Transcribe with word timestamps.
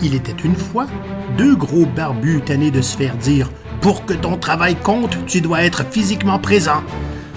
Il 0.00 0.14
était 0.14 0.36
une 0.44 0.54
fois 0.54 0.86
deux 1.36 1.56
gros 1.56 1.84
barbus 1.84 2.40
tannés 2.42 2.70
de 2.70 2.80
se 2.80 2.96
faire 2.96 3.16
dire 3.16 3.50
Pour 3.80 4.06
que 4.06 4.14
ton 4.14 4.36
travail 4.36 4.76
compte, 4.76 5.26
tu 5.26 5.40
dois 5.40 5.64
être 5.64 5.84
physiquement 5.90 6.38
présent 6.38 6.82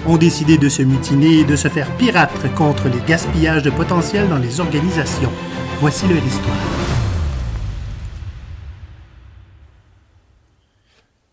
ont 0.07 0.17
décidé 0.17 0.57
de 0.57 0.67
se 0.67 0.81
mutiner 0.81 1.39
et 1.39 1.43
de 1.43 1.55
se 1.55 1.67
faire 1.67 1.95
pirates 1.97 2.31
contre 2.55 2.89
les 2.89 2.99
gaspillages 3.07 3.61
de 3.61 3.69
potentiel 3.69 4.27
dans 4.29 4.39
les 4.39 4.59
organisations. 4.59 5.31
Voici 5.79 6.07
leur 6.07 6.23
histoire. 6.23 6.57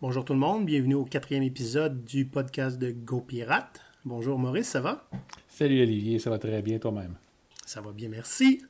Bonjour 0.01 0.23
tout 0.23 0.33
le 0.33 0.39
monde, 0.39 0.65
bienvenue 0.65 0.95
au 0.95 1.05
quatrième 1.05 1.43
épisode 1.43 2.05
du 2.05 2.25
podcast 2.25 2.77
de 2.77 2.91
Go 2.91 3.21
Pirate. 3.21 3.81
Bonjour 4.05 4.39
Maurice, 4.39 4.69
ça 4.69 4.81
va? 4.81 5.09
Salut 5.47 5.81
Olivier, 5.81 6.19
ça 6.19 6.29
va 6.29 6.37
très 6.37 6.61
bien 6.61 6.79
toi-même? 6.79 7.15
Ça 7.65 7.81
va 7.81 7.91
bien, 7.91 8.09
merci. 8.09 8.61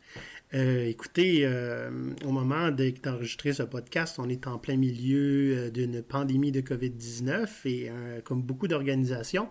Euh, 0.55 0.87
écoutez, 0.87 1.41
euh, 1.43 1.91
au 2.25 2.31
moment 2.31 2.71
d'enregistrer 2.71 3.53
ce 3.53 3.61
podcast, 3.61 4.15
on 4.17 4.27
est 4.29 4.47
en 4.47 4.57
plein 4.57 4.77
milieu 4.77 5.55
euh, 5.55 5.69
d'une 5.69 6.01
pandémie 6.01 6.51
de 6.51 6.61
COVID-19 6.61 7.47
et 7.65 7.91
comme 8.23 8.41
beaucoup 8.41 8.67
d'organisations, 8.67 9.49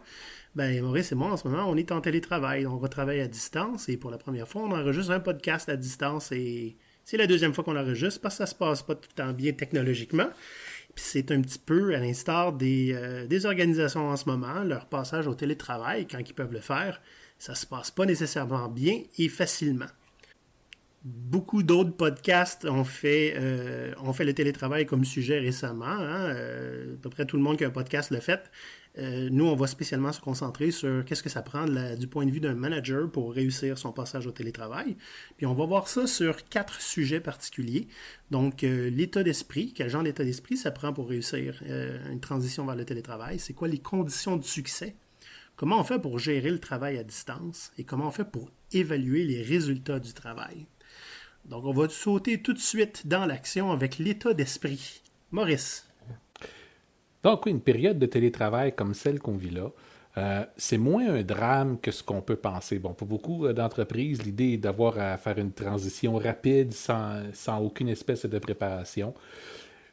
ben 0.56 0.82
Maurice 0.82 1.12
et 1.12 1.14
moi 1.14 1.30
en 1.30 1.36
ce 1.36 1.46
moment, 1.46 1.66
on 1.68 1.76
est 1.76 1.92
en 1.92 2.00
télétravail. 2.00 2.66
On 2.66 2.78
retravaille 2.78 3.20
à 3.20 3.28
distance 3.28 3.88
et 3.88 3.96
pour 3.96 4.10
la 4.10 4.18
première 4.18 4.48
fois, 4.48 4.62
on 4.62 4.72
enregistre 4.72 5.12
un 5.12 5.20
podcast 5.20 5.68
à 5.68 5.76
distance 5.76 6.32
et 6.32 6.76
c'est 7.04 7.16
la 7.16 7.28
deuxième 7.28 7.54
fois 7.54 7.62
qu'on 7.62 7.76
enregistre 7.76 8.20
parce 8.20 8.34
que 8.34 8.38
ça 8.38 8.46
se 8.46 8.56
passe 8.56 8.82
pas 8.82 8.96
tout 8.96 9.08
le 9.16 9.22
temps 9.22 9.32
bien 9.32 9.52
technologiquement. 9.52 10.28
Puis 10.96 11.04
c'est 11.06 11.30
un 11.30 11.40
petit 11.42 11.60
peu 11.60 11.94
à 11.94 12.00
l'instar 12.00 12.52
des, 12.52 13.24
des 13.28 13.46
organisations 13.46 14.08
en 14.08 14.16
ce 14.16 14.28
moment, 14.28 14.64
leur 14.64 14.86
passage 14.86 15.28
au 15.28 15.34
télétravail 15.34 16.08
quand 16.10 16.18
ils 16.18 16.34
peuvent 16.34 16.52
le 16.52 16.60
faire, 16.60 17.00
ça 17.38 17.54
se 17.54 17.66
passe 17.66 17.92
pas 17.92 18.04
nécessairement 18.04 18.68
bien 18.68 19.02
et 19.16 19.28
facilement 19.28 19.86
beaucoup 21.04 21.62
d'autres 21.62 21.96
podcasts 21.96 22.64
ont 22.64 22.84
fait, 22.84 23.34
euh, 23.36 23.92
ont 23.98 24.12
fait 24.12 24.24
le 24.24 24.34
télétravail 24.34 24.86
comme 24.86 25.04
sujet 25.04 25.38
récemment. 25.38 25.86
Hein. 25.86 26.30
Euh, 26.34 26.94
à 26.94 26.98
peu 26.98 27.10
près 27.10 27.24
tout 27.24 27.36
le 27.36 27.42
monde 27.42 27.56
qui 27.56 27.64
a 27.64 27.68
un 27.68 27.70
podcast 27.70 28.10
l'a 28.10 28.20
fait. 28.20 28.50
Euh, 28.98 29.28
nous, 29.30 29.46
on 29.46 29.54
va 29.54 29.68
spécialement 29.68 30.10
se 30.10 30.20
concentrer 30.20 30.72
sur 30.72 31.04
qu'est-ce 31.04 31.22
que 31.22 31.28
ça 31.28 31.42
prend 31.42 31.66
du 31.66 32.08
point 32.08 32.26
de 32.26 32.32
vue 32.32 32.40
d'un 32.40 32.54
manager 32.54 33.08
pour 33.08 33.32
réussir 33.32 33.78
son 33.78 33.92
passage 33.92 34.26
au 34.26 34.32
télétravail. 34.32 34.96
Puis 35.36 35.46
on 35.46 35.54
va 35.54 35.66
voir 35.66 35.86
ça 35.86 36.08
sur 36.08 36.48
quatre 36.48 36.80
sujets 36.80 37.20
particuliers. 37.20 37.86
Donc, 38.32 38.62
l'état 38.62 39.22
d'esprit, 39.22 39.72
quel 39.72 39.88
genre 39.88 40.02
d'état 40.02 40.24
d'esprit 40.24 40.56
ça 40.56 40.72
prend 40.72 40.92
pour 40.92 41.08
réussir 41.10 41.62
une 42.10 42.18
transition 42.18 42.66
vers 42.66 42.74
le 42.74 42.84
télétravail? 42.84 43.38
C'est 43.38 43.52
quoi 43.52 43.68
les 43.68 43.78
conditions 43.78 44.36
de 44.36 44.42
succès? 44.42 44.96
Comment 45.54 45.78
on 45.78 45.84
fait 45.84 46.00
pour 46.00 46.18
gérer 46.18 46.50
le 46.50 46.58
travail 46.58 46.98
à 46.98 47.04
distance? 47.04 47.70
Et 47.78 47.84
comment 47.84 48.08
on 48.08 48.12
fait 48.12 48.28
pour 48.28 48.50
évaluer 48.72 49.22
les 49.22 49.42
résultats 49.42 50.00
du 50.00 50.12
travail? 50.12 50.66
Donc, 51.48 51.64
on 51.64 51.72
va 51.72 51.88
sauter 51.88 52.42
tout 52.42 52.52
de 52.52 52.58
suite 52.58 53.06
dans 53.06 53.24
l'action 53.24 53.72
avec 53.72 53.98
l'état 53.98 54.34
d'esprit. 54.34 55.00
Maurice. 55.30 55.88
Donc, 57.22 57.46
une 57.46 57.60
période 57.60 57.98
de 57.98 58.06
télétravail 58.06 58.74
comme 58.74 58.94
celle 58.94 59.18
qu'on 59.18 59.36
vit 59.36 59.50
là, 59.50 59.70
euh, 60.18 60.44
c'est 60.56 60.78
moins 60.78 61.08
un 61.08 61.22
drame 61.22 61.78
que 61.80 61.90
ce 61.90 62.02
qu'on 62.02 62.20
peut 62.20 62.36
penser. 62.36 62.78
Bon, 62.78 62.92
pour 62.92 63.06
beaucoup 63.06 63.46
euh, 63.46 63.52
d'entreprises, 63.52 64.22
l'idée 64.22 64.54
est 64.54 64.58
d'avoir 64.58 64.98
à 64.98 65.16
faire 65.16 65.38
une 65.38 65.52
transition 65.52 66.16
rapide 66.16 66.72
sans, 66.72 67.22
sans 67.32 67.60
aucune 67.60 67.88
espèce 67.88 68.26
de 68.26 68.38
préparation. 68.38 69.14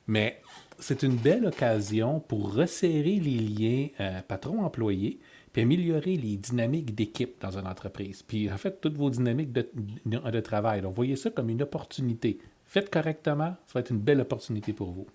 Mais 0.07 0.41
c'est 0.79 1.03
une 1.03 1.15
belle 1.15 1.45
occasion 1.45 2.19
pour 2.19 2.53
resserrer 2.53 3.19
les 3.19 3.37
liens 3.37 3.87
euh, 3.99 4.21
patron-employé, 4.27 5.19
puis 5.55 5.61
améliorer 5.61 6.17
les 6.17 6.35
dynamiques 6.35 6.93
d'équipe 6.95 7.35
dans 7.39 7.57
une 7.57 7.65
entreprise. 7.65 8.23
Puis 8.23 8.51
en 8.51 8.57
fait, 8.57 8.81
toutes 8.81 8.97
vos 8.97 9.09
dynamiques 9.09 9.53
de, 9.53 9.65
de 10.05 10.39
travail. 10.41 10.81
Donc, 10.81 10.93
voyez 10.93 11.15
ça 11.15 11.29
comme 11.29 11.49
une 11.49 11.61
opportunité. 11.61 12.39
Faites 12.65 12.89
correctement, 12.89 13.55
ça 13.65 13.75
va 13.75 13.79
être 13.79 13.91
une 13.91 14.01
belle 14.01 14.19
opportunité 14.19 14.73
pour 14.73 14.91
vous. 14.91 15.07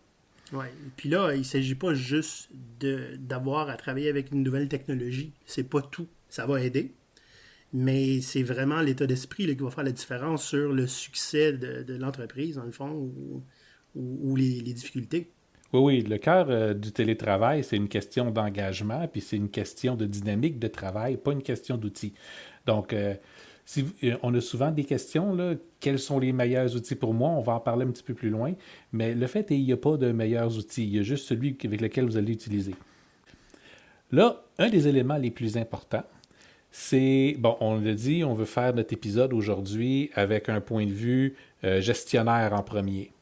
Oui. 0.54 0.64
Puis 0.96 1.10
là, 1.10 1.34
il 1.34 1.40
ne 1.40 1.44
s'agit 1.44 1.74
pas 1.74 1.92
juste 1.92 2.48
d'avoir 2.80 3.68
à 3.68 3.76
travailler 3.76 4.08
avec 4.08 4.32
une 4.32 4.42
nouvelle 4.42 4.68
technologie. 4.68 5.34
C'est 5.44 5.68
pas 5.68 5.82
tout. 5.82 6.06
Ça 6.30 6.46
va 6.46 6.62
aider. 6.62 6.94
Mais 7.74 8.22
c'est 8.22 8.42
vraiment 8.42 8.80
l'état 8.80 9.06
d'esprit 9.06 9.44
qui 9.54 9.62
va 9.62 9.70
faire 9.70 9.84
la 9.84 9.92
différence 9.92 10.42
sur 10.42 10.72
le 10.72 10.86
succès 10.86 11.52
de, 11.52 11.96
l'entreprise, 11.96 12.54
dans 12.54 12.64
le 12.64 12.72
fond, 12.72 13.12
ou, 13.94 14.36
les 14.36 14.62
difficultés. 14.62 15.32
Oui, 15.72 15.80
oui, 15.80 16.00
le 16.02 16.18
cœur 16.18 16.46
euh, 16.50 16.74
du 16.74 16.90
télétravail, 16.90 17.62
c'est 17.62 17.76
une 17.76 17.88
question 17.88 18.32
d'engagement, 18.32 19.06
puis 19.06 19.20
c'est 19.20 19.36
une 19.36 19.48
question 19.48 19.94
de 19.94 20.04
dynamique 20.04 20.58
de 20.58 20.66
travail, 20.66 21.16
pas 21.16 21.30
une 21.30 21.42
question 21.42 21.76
d'outils. 21.76 22.12
Donc, 22.66 22.92
euh, 22.92 23.14
si, 23.64 23.86
euh, 24.02 24.16
on 24.24 24.34
a 24.34 24.40
souvent 24.40 24.72
des 24.72 24.82
questions, 24.82 25.36
quels 25.78 26.00
sont 26.00 26.18
les 26.18 26.32
meilleurs 26.32 26.74
outils 26.74 26.96
pour 26.96 27.14
moi? 27.14 27.30
On 27.30 27.40
va 27.40 27.52
en 27.52 27.60
parler 27.60 27.86
un 27.86 27.90
petit 27.90 28.02
peu 28.02 28.14
plus 28.14 28.30
loin, 28.30 28.52
mais 28.92 29.14
le 29.14 29.26
fait 29.28 29.40
est 29.40 29.54
qu'il 29.54 29.64
n'y 29.64 29.72
a 29.72 29.76
pas 29.76 29.96
de 29.96 30.10
meilleurs 30.10 30.58
outils, 30.58 30.82
il 30.82 30.96
y 30.96 30.98
a 30.98 31.02
juste 31.02 31.28
celui 31.28 31.56
avec 31.64 31.80
lequel 31.80 32.06
vous 32.06 32.16
allez 32.16 32.32
utiliser. 32.32 32.74
Là, 34.10 34.42
un 34.58 34.70
des 34.70 34.88
éléments 34.88 35.18
les 35.18 35.30
plus 35.30 35.56
importants, 35.56 36.04
c'est, 36.72 37.36
bon, 37.38 37.56
on 37.60 37.78
l'a 37.78 37.94
dit, 37.94 38.24
on 38.24 38.34
veut 38.34 38.44
faire 38.44 38.74
notre 38.74 38.92
épisode 38.92 39.32
aujourd'hui 39.32 40.10
avec 40.14 40.48
un 40.48 40.60
point 40.60 40.86
de 40.86 40.92
vue 40.92 41.36
gestionnaire 41.62 42.52
en 42.54 42.62
premier. 42.62 43.12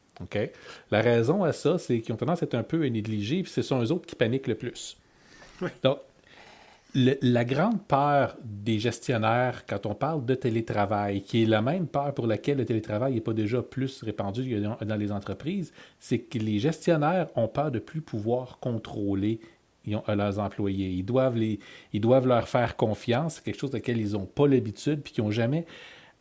La 0.91 1.01
raison 1.01 1.43
à 1.43 1.51
ça, 1.53 1.77
c'est 1.77 1.99
qu'ils 2.01 2.13
ont 2.13 2.17
tendance 2.17 2.43
à 2.43 2.45
être 2.45 2.55
un 2.55 2.63
peu 2.63 2.85
négligés, 2.85 3.43
puis 3.43 3.51
ce 3.51 3.61
sont 3.61 3.81
eux 3.81 3.91
autres 3.91 4.05
qui 4.05 4.15
paniquent 4.15 4.47
le 4.47 4.55
plus. 4.55 4.97
Donc, 5.83 5.99
la 6.95 7.45
grande 7.45 7.81
peur 7.83 8.35
des 8.43 8.79
gestionnaires 8.79 9.65
quand 9.67 9.85
on 9.85 9.93
parle 9.93 10.25
de 10.25 10.33
télétravail, 10.33 11.21
qui 11.21 11.43
est 11.43 11.45
la 11.45 11.61
même 11.61 11.87
peur 11.87 12.13
pour 12.13 12.25
laquelle 12.25 12.57
le 12.57 12.65
télétravail 12.65 13.13
n'est 13.13 13.21
pas 13.21 13.33
déjà 13.33 13.61
plus 13.61 14.01
répandu 14.01 14.59
dans 14.59 14.95
les 14.95 15.11
entreprises, 15.11 15.71
c'est 15.99 16.19
que 16.19 16.39
les 16.39 16.59
gestionnaires 16.59 17.27
ont 17.35 17.47
peur 17.47 17.69
de 17.71 17.79
plus 17.79 18.01
pouvoir 18.01 18.57
contrôler 18.59 19.39
leurs 19.85 20.39
employés. 20.39 20.89
Ils 20.89 21.05
doivent, 21.05 21.37
les, 21.37 21.59
ils 21.93 22.01
doivent 22.01 22.27
leur 22.27 22.47
faire 22.47 22.75
confiance, 22.75 23.35
c'est 23.35 23.43
quelque 23.43 23.59
chose 23.59 23.71
de 23.71 23.77
laquelle 23.77 23.99
ils 23.99 24.13
n'ont 24.13 24.25
pas 24.25 24.47
l'habitude, 24.47 25.01
puis 25.01 25.13
qui 25.13 25.21
n'ont 25.21 25.31
jamais 25.31 25.65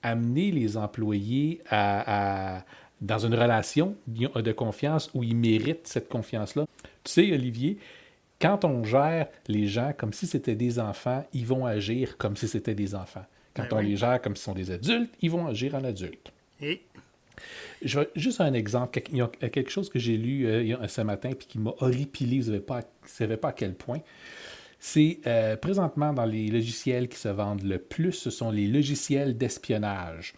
amené 0.02 0.50
les 0.50 0.76
employés 0.76 1.60
à, 1.70 2.64
dans 3.00 3.18
une 3.18 3.34
relation 3.34 3.94
de 4.06 4.52
confiance 4.52 5.10
où 5.14 5.22
ils 5.22 5.36
méritent 5.36 5.86
cette 5.86 6.08
confiance-là. 6.08 6.66
Tu 7.04 7.12
sais, 7.12 7.32
Olivier, 7.32 7.78
quand 8.40 8.64
on 8.64 8.84
gère 8.84 9.28
les 9.46 9.66
gens 9.66 9.92
comme 9.96 10.12
si 10.12 10.26
c'était 10.26 10.56
des 10.56 10.78
enfants, 10.78 11.24
ils 11.32 11.46
vont 11.46 11.66
agir 11.66 12.16
comme 12.16 12.36
si 12.36 12.48
c'était 12.48 12.74
des 12.74 12.94
enfants. 12.94 13.24
Quand 13.54 13.64
ben 13.70 13.78
on 13.78 13.80
les 13.80 13.96
gère 13.96 14.20
comme 14.20 14.36
si 14.36 14.44
sont 14.44 14.54
des 14.54 14.70
adultes, 14.70 15.12
ils 15.20 15.30
vont 15.30 15.46
agir 15.46 15.74
en 15.74 15.84
adultes. 15.84 16.32
Et? 16.60 16.82
Je 17.82 18.00
vais, 18.00 18.10
juste 18.16 18.40
un 18.40 18.52
exemple, 18.52 19.00
il 19.10 19.18
y 19.18 19.22
a 19.22 19.28
quelque 19.28 19.70
chose 19.70 19.88
que 19.88 19.98
j'ai 19.98 20.16
lu 20.16 20.46
euh, 20.46 20.86
ce 20.88 21.00
matin 21.02 21.30
puis 21.38 21.46
qui 21.46 21.58
m'a 21.58 21.72
horripilé, 21.78 22.40
vous 22.40 22.50
ne 22.50 22.60
savez 23.04 23.36
pas 23.36 23.48
à 23.48 23.52
quel 23.52 23.74
point. 23.74 24.00
C'est 24.80 25.18
euh, 25.26 25.56
présentement 25.56 26.12
dans 26.12 26.24
les 26.24 26.48
logiciels 26.48 27.08
qui 27.08 27.18
se 27.18 27.28
vendent 27.28 27.62
le 27.62 27.78
plus, 27.78 28.12
ce 28.12 28.30
sont 28.30 28.50
les 28.50 28.66
logiciels 28.66 29.36
d'espionnage 29.36 30.34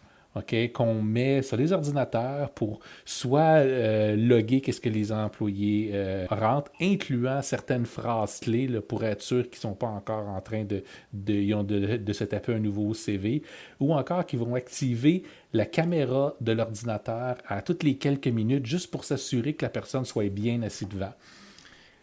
qu'on 0.75 1.03
met 1.03 1.43
sur 1.43 1.57
les 1.57 1.73
ordinateurs 1.73 2.51
pour 2.51 2.81
soit 3.05 3.41
euh, 3.41 4.15
loguer 4.17 4.61
qu'est-ce 4.61 4.81
que 4.81 4.89
les 4.89 5.11
employés 5.13 5.91
euh, 5.93 6.27
rentrent, 6.31 6.71
incluant 6.81 7.43
certaines 7.43 7.87
phrases 7.87 8.41
clés 8.41 8.69
pour 8.81 9.05
être 9.05 9.23
sûr 9.23 9.43
qu'ils 9.51 9.59
ne 9.59 9.73
sont 9.73 9.75
pas 9.75 9.89
encore 9.89 10.29
en 10.29 10.41
train 10.41 10.65
de, 10.65 10.85
de, 11.13 11.97
de, 11.97 12.13
se 12.13 12.25
taper 12.25 12.55
un 12.55 12.61
nouveau 12.61 12.95
CV, 12.95 13.43
ou 13.81 13.93
encore 13.93 14.25
qu'ils 14.25 14.39
vont 14.39 14.55
activer 14.55 15.25
la 15.53 15.67
caméra 15.67 16.35
de 16.41 16.53
l'ordinateur 16.53 17.37
à 17.47 17.61
toutes 17.63 17.83
les 17.83 17.97
quelques 17.97 18.29
minutes 18.29 18.67
juste 18.67 18.91
pour 18.91 19.05
s'assurer 19.05 19.55
que 19.55 19.65
la 19.65 19.71
personne 19.71 20.05
soit 20.05 20.29
bien 20.29 20.63
assise 20.63 20.89
devant. 20.89 21.13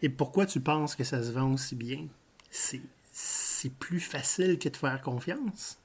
Et 0.02 0.08
pourquoi 0.08 0.46
tu 0.46 0.60
penses 0.60 0.94
que 0.94 1.04
ça 1.04 1.22
se 1.22 1.32
vend 1.32 1.52
aussi 1.52 1.74
bien? 1.74 2.06
C'est 2.50 3.72
plus 3.78 4.00
facile 4.00 4.58
que 4.58 4.68
de 4.68 4.76
faire 4.76 5.00
confiance? 5.00 5.78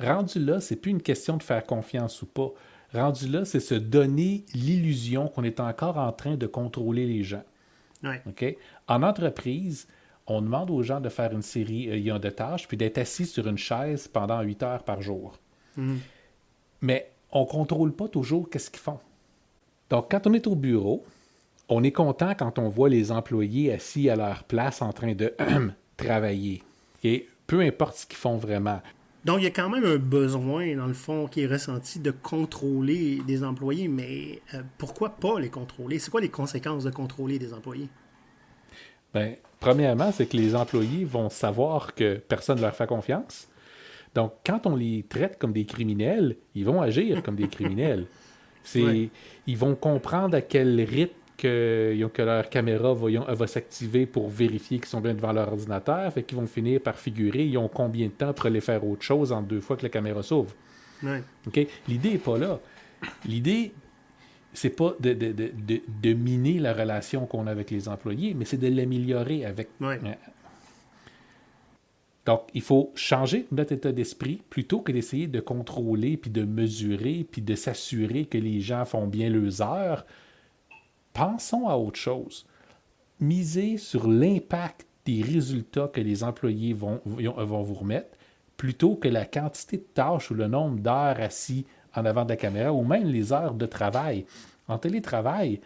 Rendu 0.00 0.38
là, 0.38 0.60
c'est 0.60 0.76
plus 0.76 0.90
une 0.90 1.02
question 1.02 1.36
de 1.36 1.42
faire 1.42 1.64
confiance 1.64 2.22
ou 2.22 2.26
pas. 2.26 2.50
Rendu 2.92 3.28
là, 3.28 3.44
c'est 3.44 3.60
se 3.60 3.74
donner 3.74 4.44
l'illusion 4.54 5.28
qu'on 5.28 5.44
est 5.44 5.60
encore 5.60 5.98
en 5.98 6.12
train 6.12 6.36
de 6.36 6.46
contrôler 6.46 7.06
les 7.06 7.22
gens. 7.22 7.44
En 8.86 9.02
entreprise, 9.02 9.88
on 10.26 10.40
demande 10.40 10.70
aux 10.70 10.82
gens 10.82 11.00
de 11.00 11.08
faire 11.08 11.32
une 11.32 11.42
série 11.42 11.88
euh, 12.10 12.18
de 12.18 12.30
tâches 12.30 12.68
puis 12.68 12.76
d'être 12.76 12.98
assis 12.98 13.26
sur 13.26 13.46
une 13.48 13.58
chaise 13.58 14.08
pendant 14.08 14.40
8 14.40 14.62
heures 14.62 14.82
par 14.84 15.02
jour. 15.02 15.38
Mhm. 15.76 15.98
Mais 16.80 17.10
on 17.32 17.42
ne 17.42 17.46
contrôle 17.46 17.92
pas 17.92 18.08
toujours 18.08 18.48
qu'est-ce 18.48 18.70
qu'ils 18.70 18.80
font. 18.80 19.00
Donc, 19.90 20.10
quand 20.10 20.26
on 20.26 20.32
est 20.34 20.46
au 20.46 20.54
bureau, 20.54 21.04
on 21.68 21.82
est 21.82 21.92
content 21.92 22.34
quand 22.34 22.58
on 22.58 22.68
voit 22.68 22.88
les 22.88 23.10
employés 23.10 23.72
assis 23.72 24.08
à 24.08 24.16
leur 24.16 24.44
place 24.44 24.80
en 24.80 24.92
train 24.92 25.14
de 25.14 25.34
travailler. 25.96 26.62
Et 27.02 27.28
peu 27.46 27.60
importe 27.60 27.96
ce 27.96 28.06
qu'ils 28.06 28.16
font 28.16 28.36
vraiment. 28.36 28.80
Donc, 29.24 29.38
il 29.38 29.44
y 29.44 29.46
a 29.46 29.50
quand 29.50 29.68
même 29.68 29.84
un 29.84 29.96
besoin, 29.96 30.76
dans 30.76 30.86
le 30.86 30.94
fond, 30.94 31.26
qui 31.26 31.42
est 31.42 31.46
ressenti 31.46 31.98
de 31.98 32.10
contrôler 32.10 33.20
des 33.26 33.42
employés, 33.42 33.88
mais 33.88 34.40
euh, 34.54 34.62
pourquoi 34.78 35.10
pas 35.10 35.40
les 35.40 35.50
contrôler? 35.50 35.98
C'est 35.98 36.10
quoi 36.10 36.20
les 36.20 36.28
conséquences 36.28 36.84
de 36.84 36.90
contrôler 36.90 37.38
des 37.38 37.52
employés? 37.52 37.88
Bien, 39.12 39.34
premièrement, 39.58 40.12
c'est 40.12 40.26
que 40.26 40.36
les 40.36 40.54
employés 40.54 41.04
vont 41.04 41.30
savoir 41.30 41.94
que 41.94 42.14
personne 42.14 42.58
ne 42.58 42.62
leur 42.62 42.76
fait 42.76 42.86
confiance. 42.86 43.48
Donc, 44.14 44.32
quand 44.46 44.66
on 44.66 44.76
les 44.76 45.04
traite 45.08 45.38
comme 45.38 45.52
des 45.52 45.64
criminels, 45.64 46.36
ils 46.54 46.64
vont 46.64 46.80
agir 46.80 47.22
comme 47.22 47.36
des 47.36 47.48
criminels. 47.48 48.06
C'est, 48.64 49.08
Ils 49.46 49.56
vont 49.56 49.74
comprendre 49.74 50.36
à 50.36 50.42
quel 50.42 50.80
rythme 50.82 51.14
que, 51.38 52.08
que 52.12 52.22
leur 52.22 52.50
caméra 52.50 52.92
va, 52.92 53.34
va 53.34 53.46
s'activer 53.46 54.04
pour 54.04 54.28
vérifier 54.28 54.78
qu'ils 54.78 54.88
sont 54.88 55.00
bien 55.00 55.14
devant 55.14 55.32
leur 55.32 55.50
ordinateur. 55.50 56.12
Fait 56.12 56.24
qu'ils 56.24 56.36
vont 56.36 56.46
finir 56.46 56.80
par 56.80 56.96
figurer, 56.96 57.46
ils 57.46 57.56
ont 57.56 57.68
combien 57.68 58.08
de 58.08 58.12
temps 58.12 58.34
pour 58.34 58.46
aller 58.46 58.60
faire 58.60 58.84
autre 58.84 59.02
chose 59.02 59.32
en 59.32 59.40
deux 59.40 59.60
fois 59.60 59.76
que 59.76 59.84
la 59.84 59.88
caméra 59.88 60.22
s'ouvre. 60.22 60.54
L'idée 61.86 62.10
n'est 62.10 62.18
pas 62.18 62.36
là. 62.36 62.60
L'idée, 63.24 63.72
c'est 64.52 64.70
pas 64.70 64.94
de, 64.98 65.14
de, 65.14 65.32
de, 65.32 65.52
de, 66.02 66.12
miner 66.12 66.58
la 66.58 66.72
relation 66.72 67.26
qu'on 67.26 67.46
a 67.46 67.52
avec 67.52 67.70
les 67.70 67.88
employés, 67.88 68.34
mais 68.34 68.44
c'est 68.44 68.56
de 68.56 68.68
l'améliorer 68.68 69.44
avec. 69.44 69.68
Donc, 72.26 72.42
il 72.52 72.60
faut 72.60 72.92
changer 72.94 73.46
notre 73.52 73.72
état 73.72 73.92
d'esprit 73.92 74.42
plutôt 74.50 74.80
que 74.80 74.92
d'essayer 74.92 75.28
de 75.28 75.40
contrôler, 75.40 76.16
puis 76.16 76.30
de 76.30 76.42
mesurer, 76.42 77.24
puis 77.30 77.40
de 77.40 77.54
s'assurer 77.54 78.26
que 78.26 78.36
les 78.36 78.60
gens 78.60 78.84
font 78.84 79.06
bien 79.06 79.30
leurs 79.30 79.62
heures 79.62 80.04
pensons 81.12 81.68
à 81.68 81.76
autre 81.76 81.98
chose. 81.98 82.46
Misez 83.20 83.76
sur 83.78 84.08
l'impact 84.08 84.86
des 85.04 85.22
résultats 85.22 85.88
que 85.88 86.00
les 86.00 86.22
employés 86.22 86.72
vont, 86.72 87.00
vous 87.04 87.74
remettre 87.74 88.16
plutôt 88.56 88.96
que 88.96 89.08
la 89.08 89.24
quantité 89.24 89.78
de 89.78 89.86
tâches 89.94 90.30
ou 90.30 90.34
le 90.34 90.48
nombre 90.48 90.80
d'heures 90.80 91.20
assis 91.20 91.64
en 91.94 92.04
avant 92.04 92.24
de 92.24 92.30
la 92.30 92.36
caméra 92.36 92.72
ou 92.72 92.84
même 92.84 93.06
les 93.06 93.32
heures 93.32 93.54
de 93.54 93.66
travail. 93.66 94.26
En 94.66 94.78
télétravail, 94.78 95.60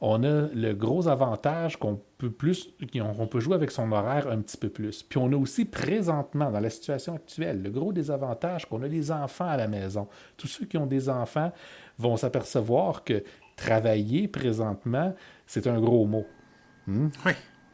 on 0.00 0.22
a 0.22 0.48
le 0.54 0.72
gros 0.74 1.08
avantage 1.08 1.78
qu'on 1.78 2.00
peut 2.18 2.30
plus, 2.30 2.68
qu'on 2.92 3.26
peut 3.26 3.40
jouer 3.40 3.54
avec 3.54 3.70
son 3.70 3.90
horaire 3.90 4.28
un 4.28 4.40
petit 4.42 4.58
peu 4.58 4.68
plus. 4.68 5.02
Puis 5.02 5.18
on 5.18 5.32
a 5.32 5.36
aussi 5.36 5.64
présentement, 5.64 6.50
dans 6.50 6.60
la 6.60 6.70
situation 6.70 7.14
actuelle, 7.14 7.62
le 7.62 7.70
gros 7.70 7.92
désavantage 7.92 8.66
qu'on 8.66 8.82
a 8.82 8.88
les 8.88 9.10
enfants 9.10 9.48
à 9.48 9.56
la 9.56 9.66
maison. 9.66 10.06
Tous 10.36 10.46
ceux 10.46 10.66
qui 10.66 10.76
ont 10.76 10.86
des 10.86 11.08
enfants 11.08 11.52
vont 11.98 12.16
s'apercevoir 12.16 13.04
que 13.04 13.24
travailler 13.56 14.28
présentement, 14.28 15.14
c'est 15.46 15.66
un 15.66 15.80
gros 15.80 16.06
mot. 16.06 16.26
Hmm? 16.86 17.08
Oui. 17.24 17.32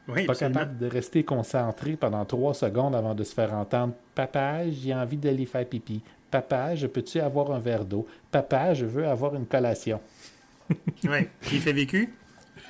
Oui, 0.09 0.25
pas 0.27 0.35
capable 0.35 0.77
de 0.79 0.87
rester 0.87 1.25
concentré 1.25 1.95
pendant 1.95 2.25
trois 2.25 2.55
secondes 2.55 2.97
avant 2.97 3.15
de 3.15 3.23
se 3.23 3.33
faire 3.33 3.55
entendre 3.55 3.95
Papa, 4.15 4.69
j'ai 4.69 4.93
envie 4.93 5.17
d'aller 5.17 5.47
faire 5.47 5.69
pipi. 5.69 6.03
Papa, 6.31 6.75
je 6.75 6.87
peux-tu 6.87 7.21
avoir 7.21 7.53
un 7.53 7.61
verre 7.61 7.85
d'eau? 7.85 8.07
Papa, 8.31 8.75
je 8.75 8.87
veux 8.87 9.07
avoir 9.07 9.35
une 9.35 9.47
collation. 9.47 10.01
oui. 11.05 11.29
Qui 11.43 11.59
fait 11.59 11.73
vécu? 11.73 12.13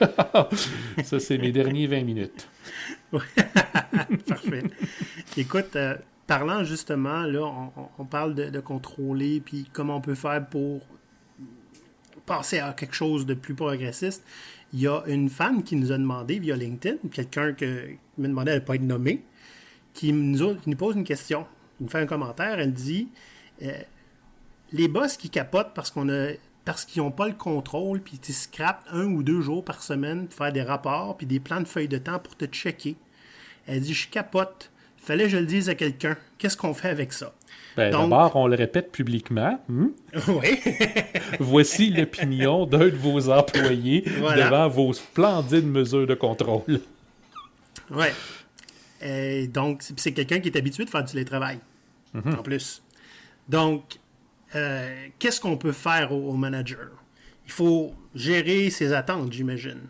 Ça, 1.05 1.21
c'est 1.21 1.39
mes 1.39 1.53
derniers 1.53 1.87
20 1.87 2.05
minutes. 2.05 2.49
Parfait. 4.29 4.63
Écoute, 5.37 5.77
euh, 5.77 5.97
parlant 6.27 6.65
justement, 6.65 7.23
là, 7.23 7.51
on, 7.99 8.05
parle 8.05 8.35
de, 8.35 8.51
de, 8.51 8.61
contrôler, 8.61 9.41
puis 9.41 9.69
comment 9.73 9.97
on 9.97 10.01
peut 10.01 10.15
faire 10.15 10.47
pour 10.47 10.81
passer 12.27 12.59
à 12.59 12.73
quelque 12.73 12.95
chose 12.95 13.27
de 13.27 13.35
plus 13.35 13.55
progressiste, 13.55 14.25
il 14.73 14.81
y 14.81 14.87
a 14.87 15.03
une 15.07 15.29
femme 15.29 15.63
qui 15.63 15.77
nous 15.77 15.93
a 15.93 15.99
demandé 15.99 16.39
via 16.39 16.57
LinkedIn, 16.57 17.09
quelqu'un 17.11 17.53
qui 17.53 17.67
m'a 18.19 18.29
demandé 18.29 18.53
de 18.53 18.57
ne 18.57 18.61
pas 18.61 18.77
être 18.77 18.83
nommé, 18.83 19.23
qui 19.93 20.13
nous, 20.13 20.57
nous, 20.67 20.77
pose 20.77 20.95
une 20.95 21.05
question. 21.05 21.47
Il 21.81 21.85
me 21.85 21.89
fait 21.91 21.99
un 21.99 22.07
commentaire, 22.07 22.59
elle 22.59 22.73
dit 22.73 23.09
euh, 23.63 23.73
Les 24.73 24.87
boss 24.87 25.17
qui 25.17 25.31
capotent 25.31 25.73
parce 25.75 25.91
qu'on 25.91 26.09
a 26.09 26.33
parce 26.65 26.85
qu'ils 26.85 27.03
n'ont 27.03 27.11
pas 27.11 27.27
le 27.27 27.35
contrôle, 27.35 28.01
puis 28.01 28.21
ils 28.29 28.35
scrapent 28.35 28.85
un 28.93 29.07
ou 29.07 29.23
deux 29.23 29.41
jours 29.41 29.65
par 29.65 29.83
semaine 29.83 30.29
pour 30.29 30.37
faire 30.37 30.53
des 30.53 30.63
rapports, 30.63 31.17
puis 31.17 31.27
des 31.27 31.41
plans 31.41 31.61
de 31.61 31.67
feuilles 31.67 31.89
de 31.89 31.99
temps 31.99 32.19
pour 32.19 32.37
te 32.37 32.45
checker. 32.45 32.97
Elle 33.67 33.81
dit 33.81 33.95
Je 33.95 34.09
capote. 34.09 34.71
Fallait 34.99 35.25
que 35.25 35.31
je 35.31 35.39
le 35.39 35.47
dise 35.47 35.71
à 35.71 35.75
quelqu'un. 35.75 36.17
Qu'est-ce 36.37 36.59
qu'on 36.59 36.75
fait 36.75 36.91
avec 36.91 37.13
ça? 37.15 37.33
Ben, 37.77 37.93
D'abord, 37.93 38.35
on 38.37 38.47
le 38.47 38.57
répète 38.57 38.91
publiquement. 38.91 39.59
Hmm? 39.69 39.89
Oui. 40.29 40.61
Voici 41.41 41.91
l'opinion 41.91 42.67
d'un 42.67 42.89
de 42.89 42.97
vos 42.97 43.31
employés 43.31 44.03
devant 44.03 44.69
vos 44.69 44.93
splendides 44.93 45.67
mesures 45.67 46.07
de 46.07 46.15
contrôle. 46.15 46.81
Oui. 47.91 49.49
donc, 49.49 49.83
c'est 49.97 50.13
quelqu'un 50.13 50.41
qui 50.41 50.49
est 50.49 50.57
habitué 50.57 50.85
de 50.85 50.91
faire 50.91 51.05
du 51.05 51.13
télétravail, 51.13 51.59
mhm. 52.13 52.35
en 52.39 52.43
plus. 52.43 52.83
Donc, 53.49 53.99
euh, 54.55 55.07
qu'est-ce 55.19 55.41
qu'on 55.41 55.57
peut 55.57 55.73
faire 55.73 56.13
au, 56.13 56.31
au 56.31 56.35
manager? 56.35 56.89
Il 57.47 57.53
faut 57.53 57.93
gérer 58.15 58.71
ses 58.71 58.93
attentes, 58.93 59.33
j'imagine. 59.33 59.81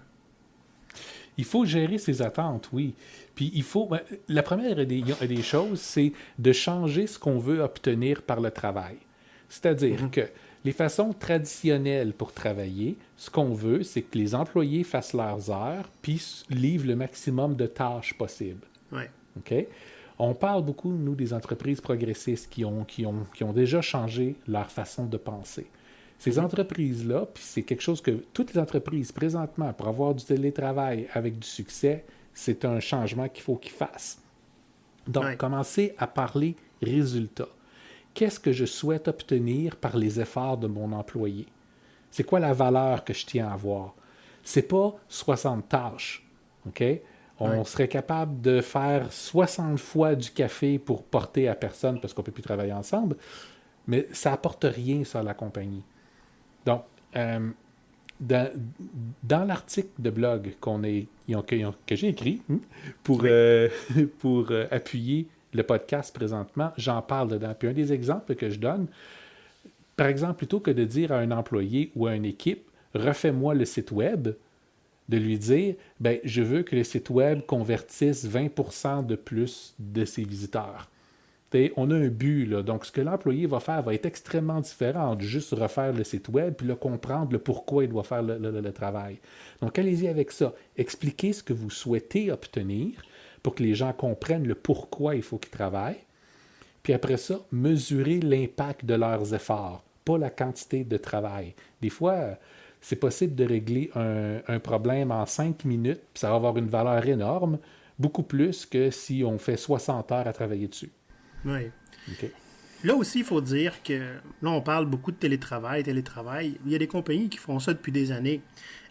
Il 1.36 1.44
faut 1.44 1.64
gérer 1.64 1.98
ses 1.98 2.22
attentes, 2.22 2.68
oui. 2.72 2.94
Puis 3.40 3.50
il 3.54 3.62
faut. 3.62 3.86
Ben, 3.86 4.00
la 4.28 4.42
première 4.42 4.84
des, 4.84 5.42
choses, 5.42 5.80
c'est 5.80 6.12
de 6.38 6.52
changer 6.52 7.06
ce 7.06 7.18
qu'on 7.18 7.38
veut 7.38 7.62
obtenir 7.62 8.20
par 8.20 8.38
le 8.38 8.50
travail. 8.50 8.96
C'est-à-dire 9.48 10.02
mhm. 10.02 10.10
que 10.10 10.20
les 10.62 10.72
façons 10.72 11.14
traditionnelles 11.14 12.12
pour 12.12 12.34
travailler, 12.34 12.98
ce 13.16 13.30
qu'on 13.30 13.54
veut, 13.54 13.82
c'est 13.82 14.02
que 14.02 14.18
les 14.18 14.34
employés 14.34 14.84
fassent 14.84 15.14
leurs 15.14 15.50
heures 15.50 15.88
puis 16.02 16.44
livrent 16.50 16.88
le 16.88 16.96
maximum 16.96 17.56
de 17.56 17.64
tâches 17.64 18.12
possibles. 18.12 18.66
OK? 18.92 19.54
On 20.18 20.34
parle 20.34 20.62
beaucoup, 20.62 20.92
nous, 20.92 21.14
des 21.14 21.32
entreprises 21.32 21.80
progressistes 21.80 22.52
qui 22.52 22.66
ont, 22.66 22.84
qui 22.84 23.06
ont, 23.06 23.24
qui 23.34 23.42
ont 23.42 23.54
déjà 23.54 23.80
changé 23.80 24.36
leur 24.48 24.70
façon 24.70 25.06
de 25.06 25.16
penser. 25.16 25.66
Ces 26.18 26.32
mhm. 26.32 26.44
entreprises-là, 26.44 27.24
puis 27.32 27.42
c'est 27.42 27.62
quelque 27.62 27.80
chose 27.80 28.02
que 28.02 28.22
toutes 28.34 28.52
les 28.52 28.60
entreprises 28.60 29.12
présentement, 29.12 29.72
pour 29.72 29.88
avoir 29.88 30.14
du 30.14 30.26
télétravail 30.26 31.08
avec 31.14 31.38
du 31.38 31.48
succès, 31.48 32.04
c'est 32.34 32.64
un 32.64 32.80
changement 32.80 33.28
qu'il 33.28 33.42
faut 33.42 33.56
qu'ils 33.56 33.72
fassent. 33.72 34.20
Donc, 35.06 35.36
commencer 35.36 35.94
à 35.98 36.06
parler 36.06 36.56
résultats. 36.82 37.48
Qu'est-ce 38.14 38.40
que 38.40 38.52
je 38.52 38.64
souhaite 38.64 39.08
obtenir 39.08 39.76
par 39.76 39.96
les 39.96 40.20
efforts 40.20 40.58
de 40.58 40.66
mon 40.66 40.92
employé? 40.92 41.46
C'est 42.10 42.24
quoi 42.24 42.40
la 42.40 42.52
valeur 42.52 43.04
que 43.04 43.12
je 43.12 43.24
tiens 43.24 43.48
à 43.48 43.52
avoir? 43.52 43.94
C'est 44.42 44.62
pas 44.62 44.94
60 45.08 45.68
tâches. 45.68 46.26
OK? 46.66 46.82
On 47.40 47.64
serait 47.64 47.88
capable 47.88 48.42
de 48.42 48.60
faire 48.60 49.10
60 49.10 49.78
fois 49.78 50.14
du 50.14 50.30
café 50.30 50.78
pour 50.78 51.02
porter 51.02 51.48
à 51.48 51.54
personne 51.54 51.98
parce 51.98 52.12
qu'on 52.12 52.20
ne 52.20 52.26
peut 52.26 52.32
plus 52.32 52.42
travailler 52.42 52.74
ensemble, 52.74 53.16
mais 53.86 54.06
ça 54.12 54.30
n'apporte 54.30 54.64
rien 54.64 55.04
sur 55.04 55.22
la 55.22 55.32
compagnie. 55.32 55.82
Donc, 56.66 56.84
euh, 57.16 57.50
dans, 58.20 59.44
l'article 59.46 59.88
de 59.98 60.10
blog 60.10 60.54
qu'on 60.60 60.84
est, 60.84 61.06
que, 61.46 61.96
j'ai 61.96 62.08
écrit 62.08 62.42
hmm, 62.48 62.58
pour, 63.02 63.22
euh, 63.24 63.68
pour 64.18 64.50
euh, 64.50 64.66
appuyer 64.70 65.26
le 65.52 65.62
podcast 65.62 66.14
présentement, 66.14 66.72
j'en 66.76 67.02
parle 67.02 67.28
dedans. 67.28 67.54
Puis 67.58 67.68
un 67.68 67.72
des 67.72 67.92
exemples 67.92 68.34
que 68.34 68.50
je 68.50 68.58
donne, 68.58 68.86
par 69.96 70.06
exemple, 70.06 70.34
plutôt 70.34 70.60
que 70.60 70.70
de 70.70 70.84
dire 70.84 71.12
à 71.12 71.16
un 71.18 71.30
employé 71.30 71.90
ou 71.96 72.06
à 72.06 72.14
une 72.14 72.24
équipe, 72.24 72.62
refais-moi 72.94 73.54
le 73.54 73.64
site 73.64 73.90
web, 73.90 74.28
de 75.08 75.16
lui 75.16 75.38
dire, 75.38 75.74
ben, 75.98 76.18
je 76.22 76.42
veux 76.42 76.62
que 76.62 76.76
le 76.76 76.84
site 76.84 77.10
web 77.10 77.40
convertisse 77.44 78.24
20% 78.26 79.04
de 79.04 79.16
plus 79.16 79.74
de 79.78 80.04
ses 80.04 80.22
visiteurs 80.22 80.88
on 81.76 81.90
a 81.90 81.96
un 81.96 82.08
but. 82.08 82.46
Là. 82.46 82.62
Donc, 82.62 82.84
ce 82.84 82.92
que 82.92 83.00
l'employé 83.00 83.46
va 83.46 83.60
faire 83.60 83.82
va 83.82 83.94
être 83.94 84.06
extrêmement 84.06 84.60
différent 84.60 85.16
de 85.16 85.22
juste 85.22 85.52
refaire 85.52 85.92
le 85.92 86.04
site 86.04 86.28
web 86.28 86.54
puis 86.54 86.68
comprendre 86.76 87.32
le 87.32 87.38
pourquoi 87.38 87.84
il 87.84 87.90
doit 87.90 88.04
faire 88.04 88.22
le, 88.22 88.72
travail. 88.72 89.18
Donc, 89.60 89.78
allez-y 89.78 90.08
avec 90.08 90.30
ça. 90.30 90.54
Expliquez 90.76 91.32
ce 91.32 91.42
que 91.42 91.52
vous 91.52 91.70
souhaitez 91.70 92.30
obtenir 92.30 93.02
pour 93.42 93.54
que 93.54 93.62
les 93.62 93.74
gens 93.74 93.92
comprennent 93.92 94.46
le 94.46 94.54
pourquoi 94.54 95.16
il 95.16 95.22
faut 95.22 95.38
qu'ils 95.38 95.50
travaillent. 95.50 96.04
Puis 96.82 96.92
après 96.92 97.16
ça, 97.16 97.40
mesurez 97.52 98.20
l'impact 98.20 98.84
de 98.84 98.94
leurs 98.94 99.34
efforts, 99.34 99.82
pas 100.04 100.18
la 100.18 100.30
quantité 100.30 100.84
de 100.84 100.96
travail. 100.96 101.54
Des 101.82 101.90
fois, 101.90 102.38
c'est 102.80 102.96
possible 102.96 103.34
de 103.34 103.44
régler 103.44 103.90
un, 103.94 104.38
un 104.48 104.58
problème 104.60 105.10
en 105.10 105.26
cinq 105.26 105.64
minutes, 105.66 106.00
puis 106.14 106.20
ça 106.20 106.30
va 106.30 106.36
avoir 106.36 106.56
une 106.56 106.68
valeur 106.68 107.06
énorme, 107.06 107.58
beaucoup 107.98 108.22
plus 108.22 108.64
que 108.64 108.90
si 108.90 109.22
on 109.24 109.38
fait 109.38 109.58
60 109.58 110.10
heures 110.12 110.26
à 110.26 110.32
travailler 110.32 110.68
dessus. 110.68 110.90
Oui. 111.44 111.70
Là 112.82 112.94
aussi, 112.94 113.18
il 113.18 113.24
faut 113.24 113.40
dire 113.40 113.82
que 113.82 114.14
là, 114.42 114.50
on 114.50 114.62
parle 114.62 114.86
beaucoup 114.86 115.12
de 115.12 115.16
télétravail, 115.16 115.82
télétravail. 115.82 116.58
Il 116.64 116.72
y 116.72 116.74
a 116.74 116.78
des 116.78 116.86
compagnies 116.86 117.28
qui 117.28 117.38
font 117.38 117.58
ça 117.58 117.72
depuis 117.72 117.92
des 117.92 118.10
années. 118.10 118.40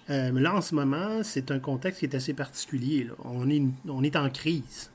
Euh, 0.09 0.31
mais 0.33 0.41
là, 0.41 0.55
en 0.55 0.61
ce 0.61 0.75
moment, 0.75 1.23
c'est 1.23 1.51
un 1.51 1.59
contexte 1.59 1.99
qui 1.99 2.05
est 2.05 2.15
assez 2.15 2.33
particulier. 2.33 3.07
On, 3.23 3.49
est, 3.49 3.61
on 3.87 4.03
est 4.03 4.15
en 4.15 4.29
crise. 4.29 4.91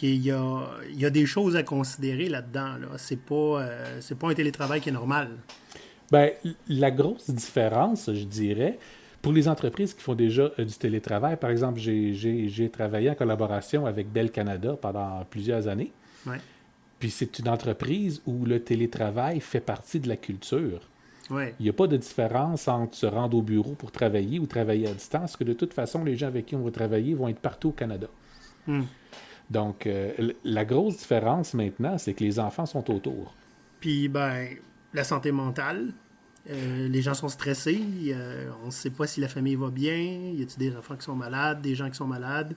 Il 0.00 0.24
y, 0.24 0.30
a, 0.30 0.64
il 0.90 1.00
y 1.00 1.04
a 1.04 1.10
des 1.10 1.26
choses 1.26 1.56
à 1.56 1.62
considérer 1.62 2.28
là-dedans. 2.28 2.76
Là. 2.80 2.88
C'est 2.98 3.20
pas, 3.20 3.62
euh, 3.62 4.00
pas 4.18 4.28
un 4.28 4.34
télétravail 4.34 4.80
qui 4.80 4.88
est 4.88 4.92
normal. 4.92 5.30
Ben, 6.10 6.30
la 6.68 6.90
grosse 6.90 7.30
différence, 7.30 8.10
je 8.12 8.24
dirais, 8.24 8.78
pour 9.22 9.32
les 9.32 9.48
entreprises 9.48 9.94
qui 9.94 10.02
font 10.02 10.14
déjà 10.14 10.52
euh, 10.58 10.64
du 10.64 10.74
télétravail, 10.74 11.36
par 11.36 11.50
exemple, 11.50 11.80
j'ai 11.80 12.70
travaillé 12.72 13.10
en 13.10 13.14
collaboration 13.14 13.86
avec 13.86 14.12
Bell 14.12 14.30
Canada 14.30 14.76
pendant 14.80 15.24
plusieurs 15.30 15.68
années. 15.68 15.92
Puis 16.98 17.10
c'est 17.10 17.38
une 17.38 17.48
entreprise 17.48 18.22
où 18.26 18.44
le 18.44 18.62
télétravail 18.62 19.40
fait 19.40 19.60
partie 19.60 20.00
de 20.00 20.08
la 20.08 20.16
culture. 20.16 20.88
Il 21.30 21.54
n'y 21.60 21.68
a 21.68 21.72
pas 21.72 21.86
de 21.86 21.96
différence 21.96 22.68
entre 22.68 22.94
se 22.94 23.06
rendre 23.06 23.38
au 23.38 23.42
bureau 23.42 23.72
pour 23.72 23.90
travailler 23.90 24.38
ou 24.38 24.46
travailler 24.46 24.88
à 24.88 24.92
distance, 24.92 25.36
que 25.36 25.44
de 25.44 25.54
toute 25.54 25.72
façon, 25.72 26.04
les 26.04 26.16
gens 26.16 26.26
avec 26.26 26.46
qui 26.46 26.56
on 26.56 26.62
va 26.62 26.70
travailler 26.70 27.14
vont 27.14 27.28
être 27.28 27.40
partout 27.40 27.68
au 27.70 27.72
Canada. 27.72 28.08
Hmm. 28.66 28.82
Donc, 29.48 29.86
euh, 29.86 30.32
la 30.44 30.64
grosse 30.64 30.98
différence 30.98 31.54
maintenant, 31.54 31.96
c'est 31.96 32.12
que 32.12 32.22
les 32.22 32.38
enfants 32.38 32.66
sont 32.66 32.90
autour. 32.90 33.34
Puis, 33.80 34.08
ben, 34.08 34.48
la 34.92 35.04
santé 35.04 35.32
mentale, 35.32 35.94
Euh, 36.50 36.88
les 36.88 37.02
gens 37.02 37.14
sont 37.14 37.28
stressés. 37.28 37.80
on 38.64 38.66
ne 38.66 38.70
sait 38.72 38.90
pas 38.90 39.06
si 39.06 39.20
la 39.20 39.28
famille 39.28 39.54
va 39.54 39.70
bien. 39.70 39.94
Y 39.94 40.42
a-t-il 40.42 40.58
des 40.58 40.76
enfants 40.76 40.96
qui 40.96 41.04
sont 41.04 41.14
malades, 41.14 41.62
des 41.62 41.76
gens 41.76 41.88
qui 41.88 41.94
sont 41.94 42.08
malades? 42.08 42.54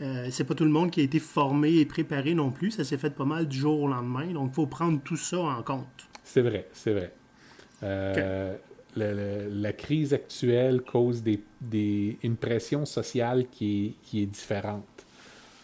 Euh, 0.00 0.28
c'est 0.30 0.44
pas 0.44 0.54
tout 0.54 0.64
le 0.64 0.70
monde 0.70 0.90
qui 0.90 1.00
a 1.00 1.02
été 1.02 1.18
formé 1.18 1.76
et 1.76 1.84
préparé 1.84 2.34
non 2.34 2.50
plus. 2.50 2.70
Ça 2.70 2.84
s'est 2.84 2.96
fait 2.96 3.10
pas 3.10 3.24
mal 3.24 3.46
du 3.46 3.58
jour 3.58 3.82
au 3.82 3.88
lendemain. 3.88 4.26
Donc, 4.32 4.50
il 4.52 4.54
faut 4.54 4.66
prendre 4.66 5.00
tout 5.02 5.16
ça 5.16 5.38
en 5.38 5.62
compte. 5.62 6.08
C'est 6.24 6.40
vrai, 6.40 6.68
c'est 6.72 6.92
vrai. 6.92 7.12
Euh, 7.82 8.56
la, 8.96 9.72
crise 9.72 10.14
actuelle 10.14 10.82
cause 10.82 11.22
des, 11.22 12.18
une 12.22 12.36
pression 12.36 12.86
sociale 12.86 13.46
qui 13.50 13.86
est, 13.86 13.94
qui 14.02 14.22
est 14.22 14.26
différente. 14.26 14.84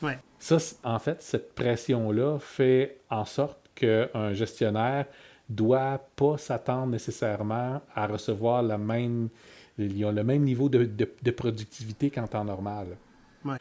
Ouais. 0.02 0.18
Ça, 0.38 0.58
en 0.84 0.98
fait, 0.98 1.22
cette 1.22 1.54
pression-là 1.54 2.38
fait 2.38 3.00
en 3.10 3.24
sorte 3.24 3.58
qu'un 3.74 4.32
gestionnaire 4.32 5.06
doit 5.48 5.98
pas 6.16 6.36
s'attendre 6.36 6.88
nécessairement 6.88 7.80
à 7.94 8.06
recevoir 8.06 8.62
la 8.62 8.76
même, 8.76 9.28
le 9.78 10.22
même 10.22 10.42
niveau 10.42 10.68
de, 10.68 10.84
de 10.84 11.30
productivité 11.30 12.10
qu'en 12.10 12.26
temps 12.26 12.44
normal. 12.44 12.96
Ouais. 13.44 13.58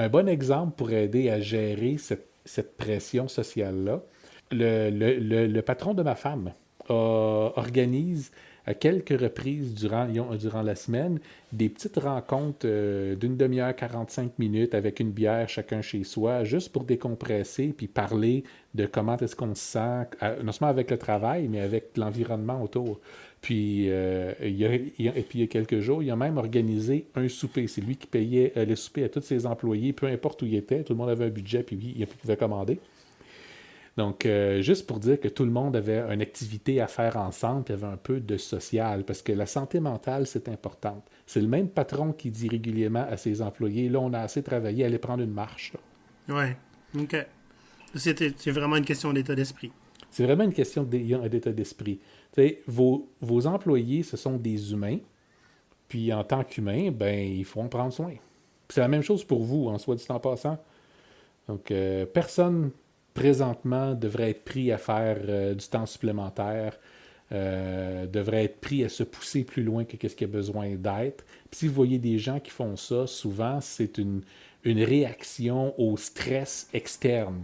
Un 0.00 0.08
bon 0.08 0.30
exemple 0.30 0.76
pour 0.76 0.92
aider 0.92 1.28
à 1.28 1.40
gérer 1.40 1.98
cette, 1.98 2.76
pression 2.78 3.28
sociale-là, 3.28 4.02
le, 4.50 5.60
patron 5.60 5.92
de 5.92 6.02
ma 6.02 6.14
femme 6.14 6.54
organise 6.88 8.30
à 8.64 8.72
quelques 8.72 9.20
reprises 9.20 9.74
durant, 9.74 10.06
durant 10.06 10.62
la 10.62 10.74
semaine 10.74 11.18
des 11.52 11.68
petites 11.68 11.98
rencontres 11.98 12.64
euh, 12.64 13.14
d'une 13.14 13.36
demi-heure, 13.36 13.76
45 13.76 14.38
minutes 14.38 14.74
avec 14.74 15.00
une 15.00 15.10
bière 15.10 15.48
chacun 15.50 15.82
chez 15.82 16.04
soi, 16.04 16.44
juste 16.44 16.72
pour 16.72 16.84
décompresser 16.84 17.74
puis 17.76 17.86
parler 17.86 18.44
de 18.74 18.86
comment 18.86 19.18
est-ce 19.18 19.36
qu'on 19.36 19.54
se 19.54 19.60
sent, 19.60 20.06
non 20.42 20.52
seulement 20.52 20.70
avec 20.70 20.90
le 20.90 20.96
travail, 20.96 21.48
mais 21.48 21.60
avec 21.60 21.96
l'environnement 21.98 22.62
autour. 22.62 23.00
Puis, 23.40 23.86
euh, 23.88 24.34
il 24.42 24.56
y 24.56 24.66
a, 24.66 24.74
et 24.74 25.22
puis, 25.22 25.38
il 25.38 25.40
y 25.40 25.44
a 25.44 25.46
quelques 25.46 25.80
jours, 25.80 26.02
il 26.02 26.10
a 26.10 26.16
même 26.16 26.36
organisé 26.36 27.06
un 27.14 27.28
souper. 27.28 27.66
C'est 27.68 27.80
lui 27.80 27.96
qui 27.96 28.06
payait 28.06 28.52
euh, 28.56 28.66
le 28.66 28.76
souper 28.76 29.04
à 29.04 29.08
tous 29.08 29.22
ses 29.22 29.46
employés, 29.46 29.92
peu 29.92 30.06
importe 30.06 30.42
où 30.42 30.46
il 30.46 30.54
était. 30.54 30.84
Tout 30.84 30.92
le 30.92 30.98
monde 30.98 31.08
avait 31.08 31.26
un 31.26 31.30
budget, 31.30 31.62
puis 31.62 31.94
il 31.96 32.06
pouvait 32.06 32.36
commander. 32.36 32.78
Donc, 33.96 34.24
euh, 34.24 34.60
juste 34.60 34.86
pour 34.86 34.98
dire 34.98 35.18
que 35.18 35.28
tout 35.28 35.44
le 35.44 35.50
monde 35.50 35.74
avait 35.74 36.00
une 36.12 36.20
activité 36.20 36.80
à 36.80 36.86
faire 36.86 37.16
ensemble, 37.16 37.64
puis 37.64 37.74
avait 37.74 37.86
un 37.86 37.96
peu 37.96 38.20
de 38.20 38.36
social, 38.36 39.04
parce 39.04 39.22
que 39.22 39.32
la 39.32 39.46
santé 39.46 39.80
mentale, 39.80 40.26
c'est 40.26 40.48
important. 40.48 41.02
C'est 41.26 41.40
le 41.40 41.48
même 41.48 41.68
patron 41.68 42.12
qui 42.12 42.30
dit 42.30 42.48
régulièrement 42.48 43.06
à 43.08 43.16
ses 43.16 43.40
employés, 43.42 43.88
là, 43.88 44.00
on 44.00 44.12
a 44.12 44.20
assez 44.20 44.42
travaillé, 44.42 44.84
allez 44.84 44.98
prendre 44.98 45.22
une 45.22 45.32
marche. 45.32 45.72
Oui, 46.28 46.44
OK. 46.98 47.16
C'est 47.94 48.50
vraiment 48.52 48.76
une 48.76 48.84
question 48.84 49.12
d'état 49.12 49.34
d'esprit. 49.34 49.72
C'est 50.10 50.24
vraiment 50.24 50.44
une 50.44 50.52
question 50.52 50.82
d'état 50.82 51.52
d'esprit. 51.52 52.00
Vos, 52.66 53.46
employés, 53.46 54.02
ce 54.02 54.16
sont 54.16 54.36
des 54.36 54.72
humains, 54.72 54.98
puis 55.88 56.12
en 56.12 56.24
tant 56.24 56.44
qu'humains, 56.44 56.90
ben, 56.90 57.18
il 57.18 57.44
faut 57.44 57.60
en 57.60 57.68
prendre 57.68 57.92
soin. 57.92 58.14
C'est 58.68 58.80
la 58.80 58.88
même 58.88 59.02
chose 59.02 59.24
pour 59.24 59.42
vous, 59.42 59.68
en 59.68 59.78
soit 59.78 59.96
dit 59.96 60.06
en 60.08 60.20
passant. 60.20 60.58
Donc, 61.48 61.70
euh, 61.70 62.06
personne 62.06 62.70
présentement 63.14 63.94
devrait 63.94 64.30
être 64.30 64.44
pris 64.44 64.70
à 64.70 64.78
faire 64.78 65.18
euh, 65.28 65.54
du 65.54 65.66
temps 65.66 65.86
supplémentaire, 65.86 66.78
euh, 67.32 68.06
devrait 68.06 68.44
être 68.44 68.60
pris 68.60 68.84
à 68.84 68.88
se 68.88 69.02
pousser 69.02 69.42
plus 69.42 69.64
loin 69.64 69.84
que 69.84 70.08
ce 70.08 70.14
qu'il 70.14 70.26
a 70.26 70.30
besoin 70.30 70.74
d'être. 70.76 71.24
si 71.50 71.66
vous 71.66 71.74
voyez 71.74 71.98
des 71.98 72.18
gens 72.18 72.38
qui 72.38 72.50
font 72.50 72.76
ça, 72.76 73.06
souvent, 73.06 73.60
c'est 73.60 73.98
une 73.98 74.22
réaction 74.64 75.74
au 75.80 75.96
stress 75.96 76.68
externe. 76.72 77.42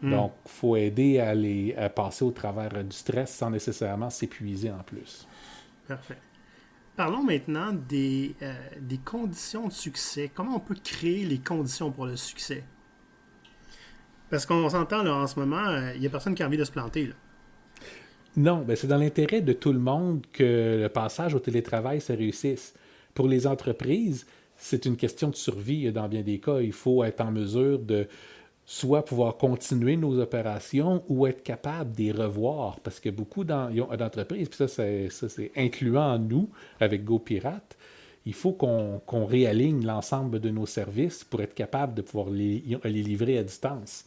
Hmm. 0.00 0.10
Donc, 0.10 0.32
il 0.44 0.50
faut 0.50 0.76
aider 0.76 1.18
à, 1.18 1.34
les, 1.34 1.74
à 1.74 1.88
passer 1.88 2.24
au 2.24 2.30
travers 2.30 2.84
du 2.84 2.96
stress 2.96 3.34
sans 3.34 3.50
nécessairement 3.50 4.10
s'épuiser 4.10 4.70
en 4.70 4.82
plus. 4.82 5.26
Parfait. 5.86 6.18
Parlons 6.96 7.22
maintenant 7.22 7.72
des, 7.72 8.34
euh, 8.42 8.52
des 8.80 8.98
conditions 8.98 9.68
de 9.68 9.72
succès. 9.72 10.30
Comment 10.34 10.56
on 10.56 10.60
peut 10.60 10.76
créer 10.82 11.24
les 11.24 11.38
conditions 11.38 11.92
pour 11.92 12.06
le 12.06 12.16
succès? 12.16 12.64
Parce 14.30 14.44
qu'on 14.44 14.68
s'entend, 14.68 15.02
là, 15.02 15.14
en 15.14 15.26
ce 15.26 15.38
moment, 15.38 15.62
il 15.70 15.76
euh, 15.76 15.98
n'y 15.98 16.06
a 16.06 16.10
personne 16.10 16.34
qui 16.34 16.42
a 16.42 16.46
envie 16.46 16.56
de 16.56 16.64
se 16.64 16.72
planter. 16.72 17.06
Là. 17.06 17.14
Non, 18.36 18.62
ben 18.62 18.76
c'est 18.76 18.86
dans 18.86 18.98
l'intérêt 18.98 19.40
de 19.40 19.52
tout 19.52 19.72
le 19.72 19.78
monde 19.78 20.24
que 20.32 20.78
le 20.82 20.88
passage 20.88 21.34
au 21.34 21.40
télétravail 21.40 22.00
se 22.00 22.12
réussisse. 22.12 22.74
Pour 23.14 23.26
les 23.26 23.46
entreprises, 23.46 24.26
c'est 24.56 24.84
une 24.86 24.96
question 24.96 25.28
de 25.30 25.34
survie 25.34 25.90
dans 25.92 26.08
bien 26.08 26.22
des 26.22 26.38
cas. 26.38 26.60
Il 26.60 26.72
faut 26.72 27.02
être 27.04 27.20
en 27.20 27.32
mesure 27.32 27.78
de 27.78 28.06
soit 28.70 29.02
pouvoir 29.02 29.38
continuer 29.38 29.96
nos 29.96 30.20
opérations 30.20 31.02
ou 31.08 31.26
être 31.26 31.42
capable 31.42 31.92
d'y 31.92 32.12
revoir. 32.12 32.78
Parce 32.80 33.00
que 33.00 33.08
beaucoup 33.08 33.42
d'entreprises, 33.42 34.50
puis 34.50 34.68
ça, 34.68 34.68
c'est 34.68 35.50
incluant 35.56 36.18
nous 36.18 36.50
avec 36.78 37.02
GoPirate, 37.02 37.78
il 38.26 38.34
faut 38.34 38.52
qu'on 38.52 39.24
réaligne 39.24 39.86
l'ensemble 39.86 40.38
de 40.38 40.50
nos 40.50 40.66
services 40.66 41.24
pour 41.24 41.40
être 41.40 41.54
capable 41.54 41.94
de 41.94 42.02
pouvoir 42.02 42.28
les 42.28 42.62
livrer 42.84 43.38
à 43.38 43.42
distance. 43.42 44.04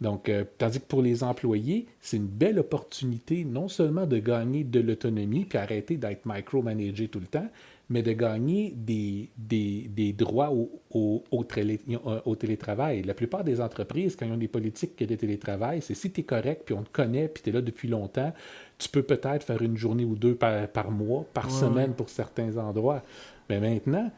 Donc, 0.00 0.30
euh, 0.30 0.44
tandis 0.56 0.80
que 0.80 0.86
pour 0.86 1.02
les 1.02 1.22
employés, 1.22 1.86
c'est 2.00 2.16
une 2.16 2.26
belle 2.26 2.58
opportunité 2.58 3.44
non 3.44 3.68
seulement 3.68 4.06
de 4.06 4.18
gagner 4.18 4.64
de 4.64 4.80
l'autonomie 4.80 5.44
puis 5.44 5.58
arrêter 5.58 5.98
d'être 5.98 6.24
micromanagé 6.24 7.08
tout 7.08 7.20
le 7.20 7.26
temps, 7.26 7.48
mais 7.90 8.02
de 8.02 8.12
gagner 8.12 8.74
des, 8.76 9.30
des, 9.36 10.12
droits 10.12 10.50
au, 10.50 10.82
au, 10.90 11.24
au, 11.30 11.44
télétravail. 11.44 13.02
La 13.02 13.14
plupart 13.14 13.44
des 13.44 13.60
entreprises, 13.60 14.14
quand 14.14 14.26
ils 14.26 14.32
ont 14.32 14.36
des 14.36 14.48
politiques 14.48 15.02
de 15.02 15.14
télétravail, 15.14 15.80
c'est 15.80 15.94
si 15.94 16.10
tu 16.10 16.20
es 16.20 16.24
correct, 16.24 16.62
puis 16.66 16.74
on 16.74 16.82
te 16.82 16.90
connaît, 16.90 17.28
puis 17.28 17.42
tu 17.42 17.48
es 17.48 17.52
là 17.52 17.62
depuis 17.62 17.88
longtemps, 17.88 18.32
tu 18.76 18.90
peux 18.90 19.02
peut-être 19.02 19.42
faire 19.42 19.62
une 19.62 19.76
journée 19.76 20.04
ou 20.04 20.16
deux 20.16 20.34
par, 20.34 20.68
par 20.68 20.90
mois, 20.90 21.24
par 21.32 21.50
semaine 21.50 21.94
pour 21.94 22.10
certains 22.10 22.58
endroits. 22.58 23.02
Mais 23.48 23.58
maintenant, 23.58 24.10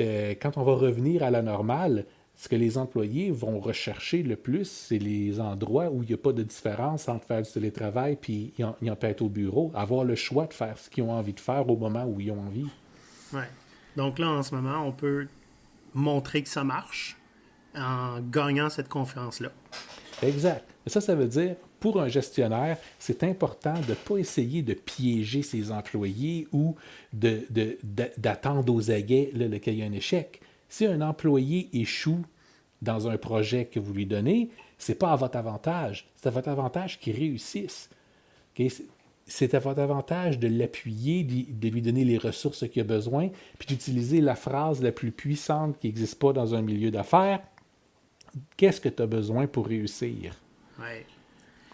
euh, 0.00 0.34
quand 0.40 0.56
on 0.56 0.62
va 0.62 0.74
revenir 0.74 1.22
à 1.22 1.30
la 1.30 1.42
normale, 1.42 2.04
ce 2.42 2.48
que 2.48 2.56
les 2.56 2.76
employés 2.76 3.30
vont 3.30 3.60
rechercher 3.60 4.24
le 4.24 4.34
plus, 4.34 4.68
c'est 4.68 4.98
les 4.98 5.38
endroits 5.38 5.90
où 5.92 6.02
il 6.02 6.08
n'y 6.08 6.14
a 6.14 6.18
pas 6.18 6.32
de 6.32 6.42
différence 6.42 7.08
entre 7.08 7.24
faire 7.24 7.40
du 7.40 7.48
télétravail 7.48 8.18
puis 8.20 8.52
y 8.58 8.64
en, 8.64 8.96
peut 8.96 9.06
être 9.06 9.22
au 9.22 9.28
bureau, 9.28 9.70
avoir 9.76 10.02
le 10.02 10.16
choix 10.16 10.46
de 10.46 10.52
faire 10.52 10.76
ce 10.76 10.90
qu'ils 10.90 11.04
ont 11.04 11.12
envie 11.12 11.34
de 11.34 11.38
faire 11.38 11.70
au 11.70 11.76
moment 11.76 12.04
où 12.04 12.20
ils 12.20 12.32
ont 12.32 12.40
envie. 12.40 12.66
Ouais. 13.32 13.48
Donc 13.96 14.18
là, 14.18 14.28
en 14.28 14.42
ce 14.42 14.56
moment, 14.56 14.84
on 14.84 14.90
peut 14.90 15.28
montrer 15.94 16.42
que 16.42 16.48
ça 16.48 16.64
marche 16.64 17.16
en 17.76 18.18
gagnant 18.18 18.70
cette 18.70 18.88
conférence-là. 18.88 19.52
Exact. 20.20 20.68
ça, 20.88 21.00
ça 21.00 21.14
veut 21.14 21.28
dire, 21.28 21.54
pour 21.78 22.00
un 22.00 22.08
gestionnaire, 22.08 22.76
c'est 22.98 23.22
important 23.22 23.74
de 23.74 23.90
ne 23.90 23.94
pas 23.94 24.16
essayer 24.16 24.62
de 24.62 24.74
piéger 24.74 25.42
ses 25.42 25.70
employés 25.70 26.48
ou 26.50 26.74
d'attendre 27.12 28.64
de, 28.64 28.70
aux 28.72 28.90
aguets 28.90 29.30
là, 29.32 29.60
qu'il 29.60 29.74
y 29.74 29.82
a 29.82 29.86
un 29.86 29.92
échec. 29.92 30.40
Si 30.72 30.86
un 30.86 31.02
employé 31.02 31.68
échoue 31.74 32.24
dans 32.80 33.06
un 33.06 33.18
projet 33.18 33.66
que 33.66 33.78
vous 33.78 33.92
lui 33.92 34.06
donnez, 34.06 34.48
c'est 34.78 34.94
pas 34.94 35.12
à 35.12 35.16
votre 35.16 35.36
avantage. 35.36 36.08
C'est 36.16 36.28
à 36.28 36.30
votre 36.30 36.48
avantage 36.48 36.98
qu'il 36.98 37.14
réussisse. 37.14 37.90
C'est 39.26 39.52
à 39.52 39.58
votre 39.58 39.80
avantage 39.80 40.38
de 40.38 40.48
l'appuyer, 40.48 41.24
de 41.24 41.68
lui 41.68 41.82
donner 41.82 42.06
les 42.06 42.16
ressources 42.16 42.66
qu'il 42.70 42.80
a 42.80 42.86
besoin, 42.86 43.28
puis 43.58 43.66
d'utiliser 43.68 44.22
la 44.22 44.34
phrase 44.34 44.82
la 44.82 44.92
plus 44.92 45.12
puissante 45.12 45.78
qui 45.78 45.88
n'existe 45.88 46.18
pas 46.18 46.32
dans 46.32 46.54
un 46.54 46.62
milieu 46.62 46.90
d'affaires. 46.90 47.42
Qu'est-ce 48.56 48.80
que 48.80 48.88
tu 48.88 49.02
as 49.02 49.06
besoin 49.06 49.46
pour 49.46 49.66
réussir? 49.66 50.40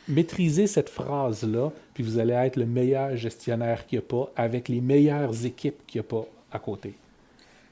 Maîtrisez 0.09 0.67
cette 0.67 0.91
phrase-là, 0.91 1.71
puis 1.95 2.03
vous 2.03 2.19
allez 2.19 2.33
être 2.33 2.57
le 2.57 2.67
meilleur 2.67 3.17
gestionnaire 3.17 3.87
qu'il 3.87 4.01
n'y 4.01 4.05
a 4.05 4.09
pas, 4.09 4.33
avec 4.35 4.69
les 4.69 4.81
meilleures 4.81 5.45
équipes 5.47 5.87
qu'il 5.87 6.01
n'y 6.01 6.05
a 6.05 6.09
pas 6.09 6.27
à 6.51 6.59
côté. 6.59 6.95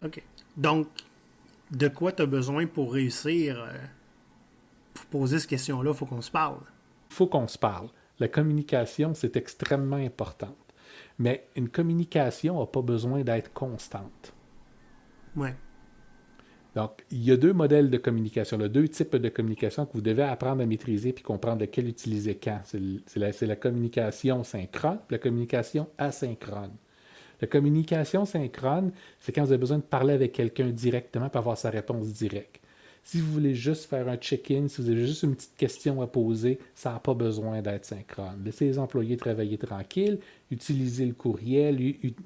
OK. 0.04 0.22
Donc, 0.56 0.86
de 1.70 1.88
quoi 1.88 2.12
tu 2.12 2.22
as 2.22 2.26
besoin 2.26 2.66
pour 2.66 2.92
réussir? 2.92 3.60
Euh, 3.60 3.72
pour 4.94 5.06
poser 5.06 5.38
cette 5.38 5.50
question-là, 5.50 5.90
il 5.92 5.96
faut 5.96 6.06
qu'on 6.06 6.22
se 6.22 6.30
parle. 6.30 6.60
Il 7.10 7.14
faut 7.14 7.26
qu'on 7.26 7.48
se 7.48 7.58
parle. 7.58 7.88
La 8.18 8.28
communication, 8.28 9.12
c'est 9.14 9.36
extrêmement 9.36 9.96
important. 9.96 10.54
Mais 11.18 11.48
une 11.56 11.68
communication 11.68 12.60
n'a 12.60 12.66
pas 12.66 12.82
besoin 12.82 13.22
d'être 13.22 13.52
constante. 13.52 14.32
Oui. 15.36 15.48
Donc, 16.74 17.04
il 17.10 17.24
y 17.24 17.32
a 17.32 17.38
deux 17.38 17.54
modèles 17.54 17.88
de 17.88 17.96
communication, 17.96 18.58
deux 18.58 18.88
types 18.88 19.16
de 19.16 19.28
communication 19.30 19.86
que 19.86 19.94
vous 19.94 20.02
devez 20.02 20.24
apprendre 20.24 20.62
à 20.62 20.66
maîtriser 20.66 21.14
puis 21.14 21.24
comprendre 21.24 21.62
lequel 21.62 21.88
utiliser 21.88 22.36
quand. 22.36 22.60
C'est 22.64 23.18
la, 23.18 23.30
la, 23.40 23.56
communication 23.56 24.44
synchrone 24.44 24.98
la 25.08 25.18
communication 25.18 25.88
asynchrone. 25.96 26.74
La 27.40 27.46
communication 27.46 28.24
synchrone, 28.24 28.92
c'est 29.20 29.32
quand 29.32 29.42
vous 29.42 29.52
avez 29.52 29.60
besoin 29.60 29.78
de 29.78 29.82
parler 29.82 30.14
avec 30.14 30.32
quelqu'un 30.32 30.68
directement 30.68 31.28
pour 31.28 31.38
avoir 31.38 31.58
sa 31.58 31.70
réponse 31.70 32.08
directe. 32.08 32.60
Si 33.02 33.20
vous 33.20 33.30
voulez 33.30 33.54
juste 33.54 33.88
faire 33.88 34.08
un 34.08 34.16
check-in, 34.16 34.66
si 34.66 34.82
vous 34.82 34.90
avez 34.90 35.06
juste 35.06 35.22
une 35.22 35.36
petite 35.36 35.56
question 35.56 36.02
à 36.02 36.08
poser, 36.08 36.58
ça 36.74 36.92
n'a 36.92 36.98
pas 36.98 37.14
besoin 37.14 37.62
d'être 37.62 37.84
synchrone. 37.84 38.42
Laissez 38.44 38.64
les 38.64 38.78
employés 38.80 39.16
travailler 39.16 39.58
tranquille, 39.58 40.18
utilisez 40.50 41.06
le 41.06 41.12
courriel, 41.12 41.78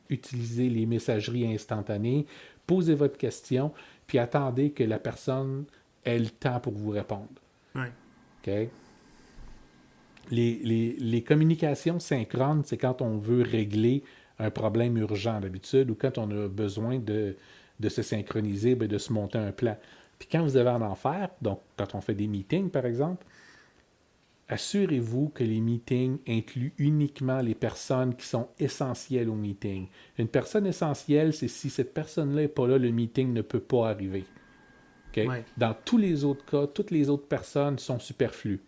utilisez 0.09 0.71
les 0.71 0.87
messageries 0.87 1.53
instantanées, 1.53 2.25
posez 2.67 2.95
votre 2.95 3.19
question, 3.19 3.73
puis 4.07 4.19
attendez 4.19 4.71
que 4.71 4.83
la 4.83 4.99
personne 4.99 5.65
ait 6.05 6.19
le 6.19 6.31
temps 6.31 6.61
pour 6.61 6.73
vous 6.73 6.91
répondre. 6.91 7.29
Oui. 7.75 7.89
OK? 8.43 8.71
les, 10.31 10.97
les, 10.99 11.23
communications 11.23 11.99
synchrones, 11.99 12.63
c'est 12.65 12.77
quand 12.77 13.03
on 13.03 13.19
veut 13.19 13.43
régler 13.43 14.03
un 14.41 14.51
problème 14.51 14.97
urgent 14.97 15.41
d'habitude 15.41 15.91
ou 15.91 15.95
quand 15.95 16.19
on 16.19 16.31
a 16.31 16.49
besoin 16.49 16.99
de, 16.99 17.37
de 17.79 17.89
se 17.89 18.03
synchroniser, 18.03 18.75
ben, 18.75 18.89
de 18.89 18.99
se 18.99 19.13
monter 19.13 19.39
un 19.39 19.53
plan. 19.53 19.77
Puis 20.19 20.29
quand 20.31 20.43
vous 20.43 20.57
avez 20.57 20.71
un 20.71 20.83
enfer, 20.83 21.29
donc 21.41 21.61
quand 21.77 21.95
on 21.95 22.01
fait 22.01 22.15
des 22.15 22.27
meetings 22.27 22.71
par 22.71 22.87
exemple, 22.87 23.25
assurez-vous 24.49 25.29
que 25.29 25.45
les 25.45 25.61
meetings 25.61 26.19
incluent 26.27 26.75
uniquement 26.79 27.41
les 27.41 27.55
personnes 27.55 28.15
qui 28.15 28.27
sont 28.27 28.49
essentielles 28.59 29.29
au 29.29 29.35
meeting. 29.35 29.87
Une 30.19 30.29
personne 30.29 30.67
essentielle, 30.67 31.33
c'est 31.33 31.49
si 31.49 31.71
cette 31.71 31.95
personne-là 31.95 32.43
n'est 32.43 32.49
pas 32.49 32.67
là, 32.67 32.77
le 32.79 32.91
meeting 32.91 33.33
ne 33.33 33.43
peut 33.43 33.61
pas 33.61 33.91
arriver. 33.91 34.25
Dans 35.57 35.75
tous 35.85 35.99
les 35.99 36.25
autres 36.25 36.45
cas, 36.45 36.67
toutes 36.67 36.91
les 36.91 37.11
autres 37.11 37.27
personnes 37.27 37.79
sont 37.79 37.99
superflues. 37.99 38.61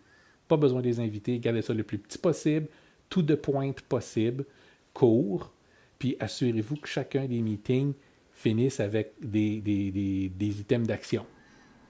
Pas 0.47 0.57
besoin 0.57 0.81
de 0.81 0.87
les 0.87 0.99
inviter, 0.99 1.39
gardez 1.39 1.61
ça 1.61 1.73
le 1.73 1.83
plus 1.83 1.97
petit 1.97 2.17
possible, 2.17 2.67
tout 3.09 3.21
de 3.21 3.35
pointe 3.35 3.81
possible, 3.81 4.45
court, 4.93 5.51
puis 5.99 6.15
assurez-vous 6.19 6.77
que 6.77 6.87
chacun 6.87 7.25
des 7.25 7.41
meetings 7.41 7.93
finisse 8.33 8.79
avec 8.79 9.13
des, 9.21 9.61
des, 9.61 10.59
items 10.59 10.87
d'action. 10.87 11.25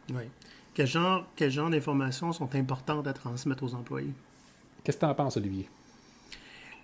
Oui. 0.09 0.23
Quel 0.73 0.87
genre, 0.87 1.27
quel 1.35 1.51
genre 1.51 1.69
d'informations 1.69 2.33
sont 2.33 2.53
importantes 2.55 3.07
à 3.07 3.13
transmettre 3.13 3.63
aux 3.63 3.73
employés? 3.73 4.13
Qu'est-ce 4.83 4.97
que 4.97 5.05
tu 5.05 5.09
en 5.09 5.15
penses, 5.15 5.37
Olivier? 5.37 5.69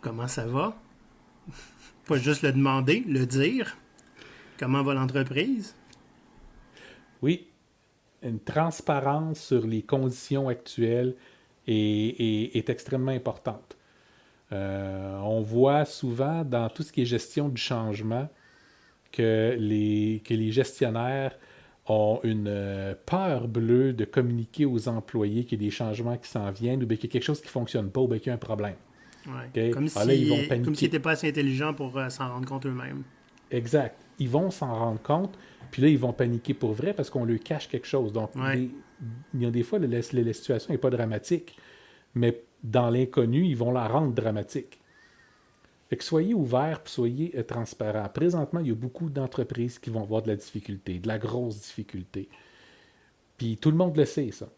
Comment 0.01 0.27
ça 0.27 0.45
va? 0.45 0.79
Pas 2.05 2.17
juste 2.17 2.43
le 2.43 2.51
demander, 2.51 3.03
le 3.07 3.25
dire. 3.25 3.77
Comment 4.57 4.83
va 4.83 4.93
l'entreprise? 4.93 5.75
Oui, 7.21 7.47
une 8.23 8.39
transparence 8.39 9.39
sur 9.39 9.65
les 9.65 9.81
conditions 9.81 10.49
actuelles 10.49 11.15
est, 11.67 12.55
est, 12.55 12.69
extrêmement 12.69 13.11
importante. 13.11 13.68
Euh, 14.51 15.17
on 15.23 15.41
voit 15.41 15.85
souvent 15.85 16.43
dans 16.43 16.69
tout 16.69 16.83
ce 16.83 16.91
qui 16.91 17.01
est 17.01 17.05
gestion 17.05 17.49
du 17.49 17.61
changement 17.61 18.27
que 19.11 19.55
les, 19.59 20.21
que 20.25 20.33
les 20.33 20.51
gestionnaires 20.51 21.37
ont 21.87 22.19
une 22.23 22.47
euh, 22.47 22.93
peur 23.05 23.47
bleue 23.47 23.93
de 23.93 24.05
communiquer 24.05 24.65
aux 24.65 24.87
employés 24.87 25.43
qu'il 25.43 25.61
y 25.61 25.65
a 25.65 25.67
des 25.67 25.71
changements 25.71 26.17
qui 26.17 26.29
s'en 26.29 26.51
viennent 26.51 26.83
ou 26.83 26.87
qu'il 26.87 27.03
y 27.03 27.07
a 27.07 27.09
quelque 27.09 27.23
chose 27.23 27.41
qui 27.41 27.47
ne 27.47 27.51
fonctionne 27.51 27.89
pas 27.89 28.01
ou 28.01 28.07
qu'il 28.07 28.27
y 28.27 28.29
a 28.29 28.33
un 28.33 28.37
problème. 28.37 28.75
Comme 29.25 29.87
ah, 29.95 30.03
s'ils 30.05 30.61
n'étaient 30.65 30.99
pas 30.99 31.11
assez 31.11 31.29
intelligents 31.29 31.73
pour 31.73 31.97
euh, 31.97 32.09
s'en 32.09 32.29
rendre 32.29 32.47
compte 32.47 32.65
eux-mêmes. 32.65 33.03
Exact. 33.51 33.95
Ils 34.19 34.29
vont 34.29 34.49
s'en 34.49 34.73
rendre 34.73 35.01
compte, 35.01 35.37
puis 35.71 35.81
là, 35.81 35.87
ils 35.87 35.97
vont 35.97 36.13
paniquer 36.13 36.53
pour 36.53 36.73
vrai 36.73 36.93
parce 36.93 37.09
qu'on 37.09 37.25
leur 37.25 37.39
cache 37.39 37.67
quelque 37.67 37.87
chose. 37.87 38.11
Donc, 38.13 38.31
il 38.35 38.71
y 39.41 39.45
a 39.45 39.51
des 39.51 39.63
fois, 39.63 39.79
la, 39.79 39.87
la 39.87 40.01
situation 40.33 40.73
n'est 40.73 40.79
pas 40.79 40.89
dramatique, 40.89 41.57
mais 42.15 42.43
dans 42.63 42.89
l'inconnu, 42.89 43.45
ils 43.45 43.57
vont 43.57 43.71
la 43.71 43.87
rendre 43.87 44.13
dramatique. 44.13 44.79
Fait 45.89 45.97
que 45.97 46.03
soyez 46.03 46.33
ouverts, 46.33 46.81
soyez 46.85 47.33
euh, 47.35 47.43
transparents. 47.43 48.09
Présentement, 48.09 48.59
il 48.59 48.67
y 48.67 48.71
a 48.71 48.75
beaucoup 48.75 49.09
d'entreprises 49.09 49.79
qui 49.79 49.89
vont 49.89 50.03
avoir 50.03 50.21
de 50.21 50.27
la 50.27 50.35
difficulté, 50.35 50.99
de 50.99 51.07
la 51.07 51.17
grosse 51.17 51.59
difficulté. 51.61 52.29
Puis 53.37 53.57
tout 53.57 53.71
le 53.71 53.77
monde 53.77 53.97
le 53.97 54.05
sait, 54.05 54.31
ça. 54.31 54.49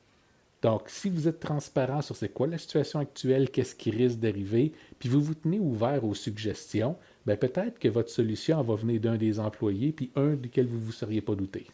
Donc, 0.62 0.84
si 0.88 1.10
vous 1.10 1.28
êtes 1.28 1.40
transparent 1.40 2.02
sur 2.02 2.16
c'est 2.16 2.30
quoi 2.30 2.48
la 2.48 2.58
situation 2.58 3.00
actuelle, 3.00 3.50
qu'est-ce 3.50 3.76
qui 3.76 3.90
risque 3.90 4.20
d'arriver, 4.20 4.74
puis 5.00 5.10
vous 5.10 5.22
vous 5.22 5.34
tenez 5.34 5.60
ouvert 5.60 6.04
aux 6.04 6.14
suggestions, 6.14 6.98
ben 7.26 7.36
peut-être 7.36 7.80
que 7.80 7.88
votre 7.88 8.10
solution 8.10 8.62
va 8.62 8.76
venir 8.76 9.02
d'un 9.02 9.16
des 9.16 9.40
employés, 9.40 9.92
puis 9.92 10.12
un 10.16 10.36
duquel 10.36 10.68
vous 10.68 10.78
ne 10.78 10.84
vous 10.84 10.92
seriez 10.92 11.22
pas 11.22 11.36
douté. 11.36 11.66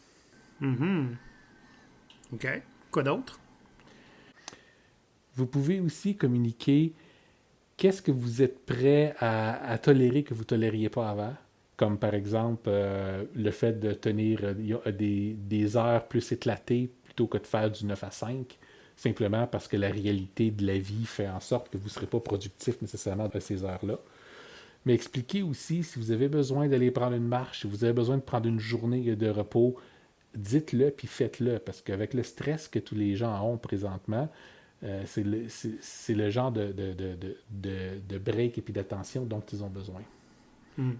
Mm 0.60 1.08
OK. 2.32 2.62
Quoi 2.90 3.02
d'autre? 3.02 3.40
Vous 5.38 5.46
pouvez 5.46 5.78
aussi 5.78 6.16
communiquer 6.16 6.94
qu'est-ce 7.76 8.02
que 8.02 8.10
vous 8.10 8.42
êtes 8.42 8.66
prêt 8.66 9.14
à, 9.20 9.78
tolérer 9.78 10.24
que 10.24 10.34
vous 10.34 10.40
ne 10.40 10.46
tolériez 10.46 10.88
pas 10.88 11.08
avant? 11.08 11.32
Comme 11.76 11.96
par 11.96 12.14
exemple 12.14 12.62
euh, 12.66 13.24
le 13.36 13.52
fait 13.52 13.78
de 13.78 13.92
tenir 13.92 14.40
euh, 14.42 14.90
des, 14.90 15.76
heures 15.76 16.08
plus 16.08 16.32
éclatées 16.32 16.90
plutôt 17.04 17.28
que 17.28 17.38
de 17.38 17.46
faire 17.46 17.70
du 17.70 17.86
9 17.86 18.02
à 18.02 18.10
5, 18.10 18.58
simplement 18.96 19.46
parce 19.46 19.68
que 19.68 19.76
la 19.76 19.90
réalité 19.90 20.50
de 20.50 20.66
la 20.66 20.76
vie 20.76 21.06
fait 21.06 21.28
en 21.28 21.38
sorte 21.38 21.68
que 21.68 21.78
vous 21.78 21.84
ne 21.84 21.90
serez 21.90 22.08
pas 22.08 22.18
productif 22.18 22.82
nécessairement 22.82 23.28
à 23.32 23.38
ces 23.38 23.62
heures-là. 23.62 24.00
Mais 24.86 24.94
expliquez 24.94 25.44
aussi 25.44 25.84
si 25.84 26.00
vous 26.00 26.10
avez 26.10 26.26
besoin 26.26 26.66
d'aller 26.66 26.90
prendre 26.90 27.14
une 27.14 27.28
marche, 27.28 27.60
si 27.60 27.68
vous 27.68 27.84
avez 27.84 27.92
besoin 27.92 28.16
de 28.16 28.22
prendre 28.22 28.48
une 28.48 28.58
journée 28.58 29.14
de 29.14 29.28
repos, 29.28 29.76
dites-le 30.34 30.90
puis 30.90 31.06
faites-le, 31.06 31.60
parce 31.60 31.80
qu'avec 31.80 32.12
le 32.12 32.24
stress 32.24 32.66
que 32.66 32.80
tous 32.80 32.96
les 32.96 33.14
gens 33.14 33.40
ont 33.48 33.56
présentement, 33.56 34.28
euh, 34.84 35.02
c'est 35.06 36.14
le, 36.14 36.30
genre 36.30 36.52
de, 36.52 36.72
de, 36.72 38.18
break 38.18 38.58
et 38.58 38.62
puis 38.62 38.72
d'attention 38.72 39.24
dont 39.24 39.42
ils 39.52 39.64
ont 39.64 39.68
besoin. 39.68 40.02
Hmm. 40.76 40.92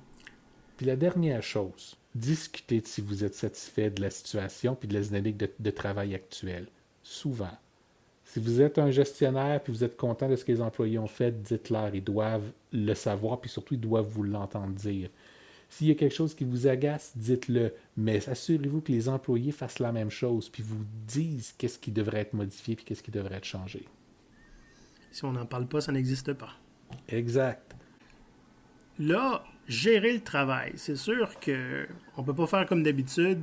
Puis 0.76 0.86
la 0.86 0.96
dernière 0.96 1.42
chose, 1.42 1.96
discutez 2.14 2.80
de 2.80 2.86
si 2.86 3.00
vous 3.00 3.24
êtes 3.24 3.34
satisfait 3.34 3.90
de 3.90 4.00
la 4.00 4.10
situation 4.10 4.74
puis 4.74 4.88
de 4.88 4.94
la 4.94 5.00
dynamique 5.00 5.36
de, 5.58 5.70
travail 5.70 6.14
actuelle. 6.14 6.66
Souvent. 7.02 7.56
Si 8.24 8.40
vous 8.40 8.60
êtes 8.60 8.78
un 8.78 8.90
gestionnaire 8.90 9.62
puis 9.62 9.72
vous 9.72 9.84
êtes 9.84 9.96
content 9.96 10.28
de 10.28 10.36
ce 10.36 10.44
que 10.44 10.52
les 10.52 10.60
employés 10.60 10.98
ont 10.98 11.06
fait, 11.06 11.42
dites-leur. 11.42 11.94
Ils 11.94 12.04
doivent 12.04 12.50
le 12.72 12.94
savoir 12.94 13.40
puis 13.40 13.48
surtout 13.48 13.74
ils 13.74 13.80
doivent 13.80 14.08
vous 14.08 14.24
l'entendre 14.24 14.74
dire. 14.74 15.08
S'il 15.68 15.88
y 15.88 15.90
a 15.90 15.94
quelque 15.94 16.14
chose 16.14 16.34
qui 16.34 16.44
vous 16.44 16.66
agace, 16.66 17.12
dites-le. 17.16 17.74
Mais 17.96 18.26
assurez-vous 18.28 18.80
que 18.80 18.92
les 18.92 19.08
employés 19.08 19.52
fassent 19.52 19.80
la 19.80 19.92
même 19.92 20.10
chose, 20.10 20.48
puis 20.48 20.62
vous 20.62 20.84
disent 21.06 21.54
qu'est-ce 21.58 21.78
qui 21.78 21.90
devrait 21.90 22.20
être 22.20 22.32
modifié, 22.32 22.74
puis 22.74 22.84
qu'est-ce 22.84 23.02
qui 23.02 23.10
devrait 23.10 23.36
être 23.36 23.44
changé. 23.44 23.84
Si 25.10 25.24
on 25.24 25.32
n'en 25.32 25.46
parle 25.46 25.66
pas, 25.66 25.80
ça 25.80 25.92
n'existe 25.92 26.32
pas. 26.32 26.52
Exact. 27.08 27.74
Là, 28.98 29.44
gérer 29.68 30.12
le 30.12 30.20
travail, 30.20 30.72
c'est 30.76 30.96
sûr 30.96 31.38
que 31.38 31.86
on 32.16 32.22
peut 32.22 32.34
pas 32.34 32.46
faire 32.46 32.66
comme 32.66 32.82
d'habitude 32.82 33.40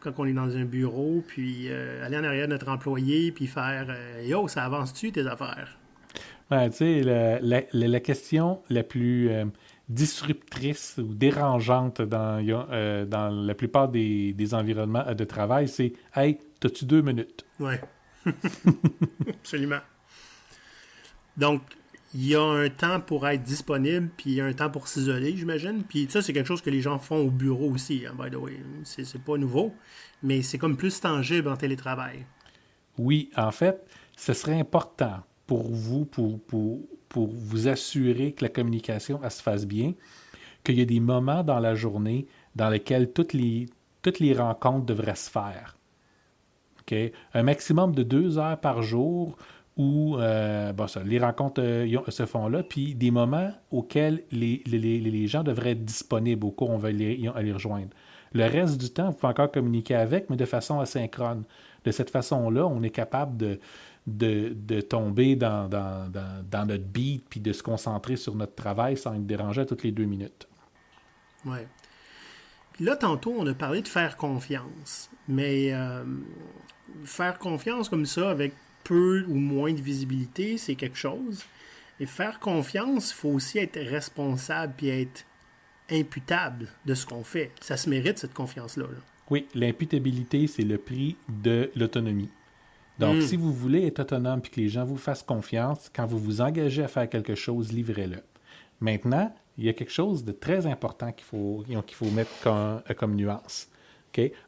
quand 0.00 0.12
on 0.18 0.26
est 0.26 0.32
dans 0.32 0.56
un 0.56 0.64
bureau, 0.64 1.24
puis 1.26 1.68
euh, 1.68 2.04
aller 2.04 2.16
en 2.16 2.24
arrière 2.24 2.46
de 2.46 2.52
notre 2.52 2.68
employé, 2.68 3.32
puis 3.32 3.46
faire 3.46 3.86
euh, 3.88 4.22
Yo, 4.24 4.48
ça 4.48 4.64
avance-tu 4.64 5.12
tes 5.12 5.26
affaires? 5.26 5.78
tu 6.50 6.72
sais, 6.72 7.02
la, 7.02 8.00
question 8.00 8.62
la 8.70 8.82
plus 8.82 9.28
euh, 9.28 9.44
disruptrice 9.88 10.98
ou 10.98 11.14
dérangeante 11.14 12.02
dans, 12.02 12.44
euh, 12.46 13.06
dans 13.06 13.30
la 13.30 13.54
plupart 13.54 13.88
des, 13.88 14.54
environnements 14.54 15.14
de 15.14 15.24
travail, 15.24 15.68
c'est 15.68 15.92
Hey, 16.14 16.38
t'as-tu 16.60 16.84
deux 16.84 17.02
minutes? 17.02 17.44
Oui. 17.58 17.74
Absolument. 19.28 19.80
Donc, 21.36 21.62
il 22.14 22.26
y 22.26 22.34
a 22.34 22.42
un 22.42 22.68
temps 22.68 23.00
pour 23.00 23.28
être 23.28 23.42
disponible, 23.42 24.08
puis 24.16 24.30
il 24.30 24.36
y 24.36 24.40
a 24.40 24.46
un 24.46 24.52
temps 24.52 24.70
pour 24.70 24.88
s'isoler, 24.88 25.36
j'imagine. 25.36 25.82
Puis 25.84 26.06
ça, 26.10 26.22
c'est 26.22 26.32
quelque 26.32 26.46
chose 26.46 26.62
que 26.62 26.70
les 26.70 26.80
gens 26.80 26.98
font 26.98 27.18
au 27.18 27.30
bureau 27.30 27.70
aussi, 27.70 28.04
hein, 28.06 28.14
by 28.18 28.30
the 28.30 28.36
way. 28.36 28.60
C'est 28.82 29.22
pas 29.22 29.36
nouveau, 29.36 29.74
mais 30.22 30.42
c'est 30.42 30.58
comme 30.58 30.76
plus 30.76 31.00
tangible 31.00 31.48
en 31.48 31.56
télétravail. 31.56 32.24
Oui, 32.96 33.30
en 33.36 33.50
fait, 33.50 33.86
ce 34.16 34.32
serait 34.32 34.58
important 34.58 35.22
pour 35.46 35.70
vous, 35.70 36.04
pour, 36.04 36.40
pour, 36.40 36.80
pour 37.08 37.28
vous 37.28 37.68
assurer 37.68 38.32
que 38.32 38.44
la 38.44 38.50
communication 38.50 39.20
se 39.28 39.42
fasse 39.42 39.66
bien, 39.66 39.94
qu'il 40.64 40.78
y 40.78 40.82
a 40.82 40.84
des 40.84 41.00
moments 41.00 41.42
dans 41.42 41.60
la 41.60 41.74
journée 41.74 42.26
dans 42.56 42.68
lesquels 42.68 43.12
toutes 43.12 43.32
les, 43.32 43.66
toutes 44.02 44.18
les 44.18 44.34
rencontres 44.34 44.86
devraient 44.86 45.14
se 45.14 45.30
faire. 45.30 45.78
Un 47.34 47.42
maximum 47.42 47.94
de 47.94 48.02
deux 48.02 48.38
heures 48.38 48.58
par 48.58 48.82
jour 48.82 49.36
où 49.76 50.16
euh, 50.16 50.72
les 51.04 51.18
rencontres 51.18 51.62
euh, 51.62 52.00
se 52.08 52.26
font 52.26 52.48
là, 52.48 52.62
puis 52.62 52.94
des 52.94 53.10
moments 53.10 53.52
auxquels 53.70 54.24
les, 54.32 54.62
les, 54.66 55.26
gens 55.26 55.44
devraient 55.44 55.72
être 55.72 55.84
disponibles 55.84 56.44
au 56.46 56.50
cours 56.50 56.70
on 56.70 56.78
va 56.78 56.90
les, 56.90 57.16
les 57.16 57.52
rejoindre. 57.52 57.90
Le 58.32 58.44
reste 58.44 58.78
du 58.78 58.90
temps, 58.90 59.10
vous 59.10 59.16
pouvez 59.16 59.30
encore 59.30 59.50
communiquer 59.50 59.94
avec, 59.94 60.28
mais 60.30 60.36
de 60.36 60.44
façon 60.44 60.80
asynchrone. 60.80 61.44
De 61.84 61.90
cette 61.92 62.10
façon-là, 62.10 62.66
on 62.66 62.82
est 62.82 62.90
capable 62.90 63.36
de, 63.36 63.60
de, 64.16 64.80
tomber 64.80 65.36
dans, 65.36 65.68
notre 66.66 66.84
beat 66.84 67.24
puis 67.28 67.40
de 67.40 67.52
se 67.52 67.62
concentrer 67.62 68.16
sur 68.16 68.34
notre 68.34 68.54
travail 68.54 68.96
sans 68.96 69.14
être 69.14 69.26
dérangé 69.26 69.62
à 69.62 69.66
toutes 69.66 69.82
les 69.82 69.92
deux 69.92 70.04
minutes. 70.04 70.48
Oui. 71.44 71.58
là, 72.80 72.96
tantôt, 72.96 73.34
on 73.38 73.46
a 73.46 73.54
parlé 73.54 73.82
de 73.82 73.88
faire 73.88 74.16
confiance. 74.16 75.10
Mais 75.28 75.72
euh, 75.72 76.04
faire 77.04 77.38
confiance 77.38 77.88
comme 77.88 78.06
ça, 78.06 78.30
avec 78.30 78.54
peu 78.84 79.24
ou 79.28 79.34
moins 79.34 79.72
de 79.72 79.80
visibilité, 79.80 80.58
c'est 80.58 80.74
quelque 80.74 80.96
chose. 80.96 81.44
Et 82.00 82.06
faire 82.06 82.38
confiance, 82.38 83.10
il 83.10 83.14
faut 83.14 83.30
aussi 83.30 83.58
être 83.58 83.78
responsable 83.78 84.74
puis 84.76 84.88
être 84.88 85.24
imputable 85.90 86.68
de 86.86 86.94
ce 86.94 87.06
qu'on 87.06 87.24
fait. 87.24 87.52
Ça 87.60 87.76
se 87.76 87.88
mérite, 87.88 88.18
cette 88.18 88.34
confiance-là. 88.34 88.84
Là. 88.84 88.98
Oui, 89.30 89.46
l'imputabilité, 89.54 90.46
c'est 90.46 90.62
le 90.62 90.78
prix 90.78 91.16
de 91.28 91.70
l'autonomie. 91.76 92.30
Donc, 92.98 93.16
hmm. 93.16 93.20
si 93.22 93.36
vous 93.36 93.52
voulez 93.52 93.86
être 93.86 94.00
autonome 94.00 94.40
et 94.44 94.48
que 94.48 94.60
les 94.60 94.68
gens 94.68 94.84
vous 94.84 94.96
fassent 94.96 95.22
confiance, 95.22 95.90
quand 95.94 96.06
vous 96.06 96.18
vous 96.18 96.40
engagez 96.40 96.82
à 96.82 96.88
faire 96.88 97.08
quelque 97.08 97.34
chose, 97.34 97.72
livrez-le. 97.72 98.18
Maintenant, 98.80 99.32
il 99.56 99.64
y 99.64 99.68
a 99.68 99.72
quelque 99.72 99.92
chose 99.92 100.24
de 100.24 100.32
très 100.32 100.66
important 100.66 101.12
qu'il 101.12 101.24
faut, 101.24 101.64
qu'il 101.66 101.96
faut 101.96 102.10
mettre 102.10 102.30
comme, 102.42 102.80
comme, 102.96 103.14
nuance. 103.14 103.68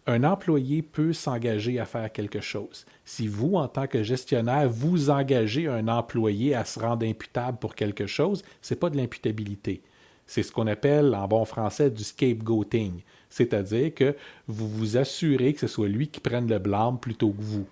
Un 0.06 0.24
employé 0.24 0.82
peut 0.82 1.12
s'engager 1.12 1.78
à 1.78 1.84
faire 1.84 2.10
quelque 2.10 2.40
chose. 2.40 2.84
Si 3.04 3.28
vous, 3.28 3.54
en 3.54 3.68
tant 3.68 3.86
que 3.86 4.02
gestionnaire, 4.02 4.68
vous 4.68 5.10
engagez 5.10 5.68
un 5.68 5.86
employé 5.88 6.54
à 6.54 6.64
se 6.64 6.80
rendre 6.80 7.06
imputable 7.06 7.58
pour 7.58 7.74
quelque 7.74 8.06
chose, 8.06 8.42
ce 8.62 8.74
n'est 8.74 8.80
pas 8.80 8.90
de 8.90 8.96
l'imputabilité. 8.96 9.82
C'est 10.26 10.42
ce 10.42 10.52
qu'on 10.52 10.66
appelle 10.66 11.14
en 11.14 11.26
bon 11.28 11.44
français 11.44 11.90
du 11.90 12.04
scapegoating. 12.04 13.02
C'est-à-dire 13.28 13.94
que 13.94 14.16
vous 14.46 14.68
vous 14.68 14.96
assurez 14.96 15.52
que 15.54 15.60
ce 15.60 15.66
soit 15.66 15.88
lui 15.88 16.08
qui 16.08 16.20
prenne 16.20 16.48
le 16.48 16.58
blâme 16.58 16.98
plutôt 16.98 17.30
que 17.30 17.42
vous. 17.42 17.66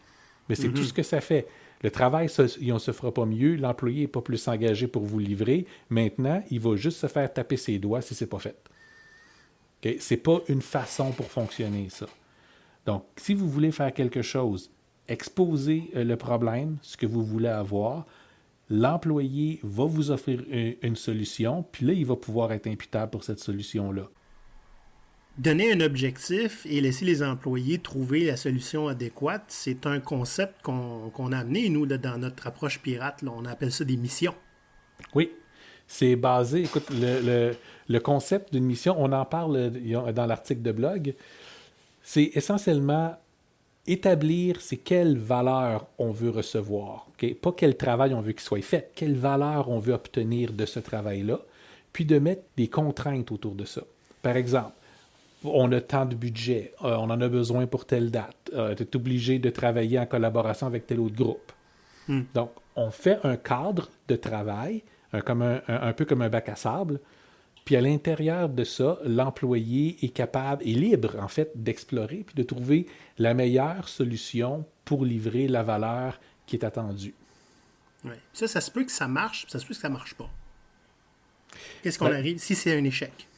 Mais 0.49 0.55
c'est 0.55 0.69
tout 0.69 0.81
mhm. 0.81 0.87
ce 0.87 0.93
que 0.93 1.03
ça 1.03 1.21
fait. 1.21 1.47
Le 1.83 1.91
travail, 1.91 2.29
on 2.39 2.75
ne 2.75 2.79
se 2.79 2.93
fera 2.93 3.13
pas 3.13 3.25
mieux, 3.25 3.55
l'employé 3.55 4.03
n'est 4.03 4.09
pas 4.09 4.21
plus 4.21 4.49
engagé 4.49 4.89
pour 4.89 5.05
vous 5.05 5.19
livrer. 5.19 5.67
Maintenant, 5.91 6.43
il 6.51 6.61
va 6.61 6.75
juste 6.77 6.99
se 6.99 7.07
faire 7.07 7.33
taper 7.33 7.57
ses 7.57 7.79
doigts 7.79 8.01
si 8.01 8.15
ce 8.15 8.25
n'est 8.25 8.29
pas 8.29 8.39
fait. 8.39 8.57
Ce 9.85 10.15
n'est 10.15 10.21
pas 10.21 10.41
une 10.49 10.63
façon 10.63 11.13
pour 11.13 11.31
fonctionner, 11.31 11.89
ça. 11.89 12.07
Donc, 12.85 13.05
si 13.17 13.35
vous 13.35 13.49
voulez 13.49 13.71
faire 13.71 13.93
quelque 13.93 14.23
chose, 14.23 14.71
exposez 15.09 15.91
euh, 15.95 16.05
le 16.05 16.17
problème, 16.17 16.79
ce 16.83 16.97
que 16.97 17.07
vous 17.07 17.25
voulez 17.25 17.49
avoir. 17.49 18.07
L'employé 18.71 19.61
va 19.63 19.85
vous 19.85 20.11
offrir 20.11 20.43
une, 20.83 20.97
solution, 20.97 21.65
puis 21.73 21.87
là, 21.87 21.93
il 21.95 22.05
va 22.05 22.17
pouvoir 22.17 22.53
être 22.53 22.67
imputable 22.67 23.11
pour 23.11 23.25
cette 23.25 23.39
solution-là. 23.39 24.09
Donner 25.39 25.73
un 25.73 25.81
objectif 25.81 26.67
et 26.69 26.81
laisser 26.81 27.05
les 27.05 27.23
employés 27.23 27.79
trouver 27.79 28.25
la 28.25 28.37
solution 28.37 28.89
adéquate, 28.89 29.45
c'est 29.47 29.87
un 29.87 30.01
concept 30.01 30.63
qu'on 30.63 31.33
a 31.33 31.39
amené, 31.39 31.69
nous, 31.69 31.87
dans 31.87 32.19
notre 32.19 32.49
approche 32.49 32.81
pirate. 32.81 33.23
on 33.25 33.45
appelle 33.45 33.71
ça 33.71 33.85
des 33.85 33.97
missions. 33.97 34.35
Oui, 35.15 35.31
c'est 35.87 36.17
basé, 36.17 36.65
écoute, 36.65 36.89
le, 36.91 37.99
concept 38.01 38.53
d'une 38.53 38.65
mission, 38.65 38.97
on 38.99 39.13
en 39.13 39.25
parle 39.25 39.71
dans 40.13 40.27
l'article 40.27 40.63
de 40.63 40.73
blog, 40.73 41.15
c'est 42.03 42.33
essentiellement 42.35 43.17
établir 43.87 44.61
c'est 44.61 44.77
quelle 44.77 45.19
valeur 45.19 45.87
on 45.99 46.11
veut 46.11 46.31
recevoir. 46.31 47.07
Pas 47.41 47.53
quel 47.53 47.77
travail 47.77 48.13
on 48.13 48.21
veut 48.21 48.33
qu'il 48.33 48.43
soit 48.43 48.61
fait, 48.61 48.91
quelle 48.97 49.17
valeur 49.17 49.71
on 49.71 49.79
veut 49.79 49.95
obtenir 49.95 50.53
de 50.53 50.67
ce 50.67 50.81
travail-là, 50.81 51.39
puis 51.93 52.05
de 52.05 52.19
mettre 52.19 52.43
des 52.57 52.69
contraintes 52.69 53.31
autour 53.31 53.55
de 53.55 53.65
ça. 53.65 53.83
Par 54.21 54.37
exemple, 54.37 54.73
on 55.45 55.71
a 55.73 55.81
tant 55.81 56.07
de 56.07 56.15
budget, 56.15 56.73
euh, 56.83 56.97
on 56.97 57.11
en 57.11 57.21
a 57.21 57.29
besoin 57.29 57.67
pour 57.67 57.87
telle 57.87 58.11
date, 58.11 58.51
euh, 58.55 58.75
tu 58.75 58.83
es 58.83 58.97
obligé 58.97 59.39
de 59.39 59.51
travailler 59.51 59.99
en 59.99 60.07
collaboration 60.07 60.67
avec 60.67 60.87
tel 60.87 61.01
autre 61.01 61.15
groupe. 61.15 61.53
Hmm. 62.09 62.23
Donc, 62.35 62.51
on 62.77 62.91
fait 62.91 63.19
un 63.25 63.37
cadre 63.37 63.89
de 64.09 64.17
travail, 64.17 64.83
comme 65.25 65.43
un, 65.43 65.93
peu 65.95 66.05
comme 66.05 66.23
un 66.23 66.29
bac 66.29 66.49
à 66.49 66.57
sable, 66.57 67.01
puis 67.65 67.77
à 67.77 67.81
l'intérieur 67.81 68.49
de 68.49 68.65
ça, 68.65 68.99
l'employé 69.05 69.97
est 70.03 70.11
capable, 70.11 70.63
est 70.63 70.73
libre 70.73 71.17
en 71.21 71.29
fait 71.29 71.51
d'explorer 71.55 72.25
puis 72.27 72.35
de 72.35 72.43
trouver 72.43 72.87
la 73.19 73.35
meilleure 73.35 73.89
solution 73.89 74.65
pour 74.85 75.05
livrer 75.05 75.49
la 75.49 75.63
valeur 75.63 76.19
qui 76.47 76.57
est 76.57 76.65
attendue. 76.65 77.15
Oui. 78.05 78.13
Ça, 78.33 78.49
ça 78.49 78.61
se 78.61 78.71
peut 78.71 78.85
que 78.85 78.93
ça 78.93 79.09
marche, 79.09 79.45
ça 79.49 79.59
se 79.59 79.67
peut 79.67 79.75
que 79.75 79.81
ça 79.81 79.89
marche 79.89 80.15
pas. 80.15 80.31
Qu'est-ce 81.83 81.99
qu'on 81.99 82.07
ben, 82.07 82.17
arrive 82.17 82.39
si 82.39 82.55
c'est 82.55 82.77
un 82.77 82.85
échec? 82.85 83.29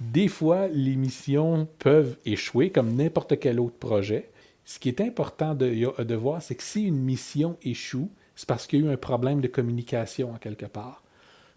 Des 0.00 0.28
fois, 0.28 0.66
les 0.68 0.96
missions 0.96 1.68
peuvent 1.78 2.16
échouer 2.24 2.70
comme 2.70 2.94
n'importe 2.94 3.38
quel 3.38 3.60
autre 3.60 3.76
projet. 3.76 4.30
Ce 4.64 4.78
qui 4.78 4.88
est 4.88 5.00
important 5.00 5.54
de, 5.54 6.14
voir, 6.14 6.40
c'est 6.40 6.54
que 6.54 6.62
si 6.62 6.84
une 6.84 7.00
mission 7.00 7.58
échoue, 7.62 8.10
c'est 8.34 8.48
parce 8.48 8.66
qu'il 8.66 8.80
y 8.80 8.82
a 8.82 8.90
eu 8.90 8.92
un 8.92 8.96
problème 8.96 9.40
de 9.40 9.48
communication 9.48 10.32
en 10.32 10.38
quelque 10.38 10.66
part 10.66 11.02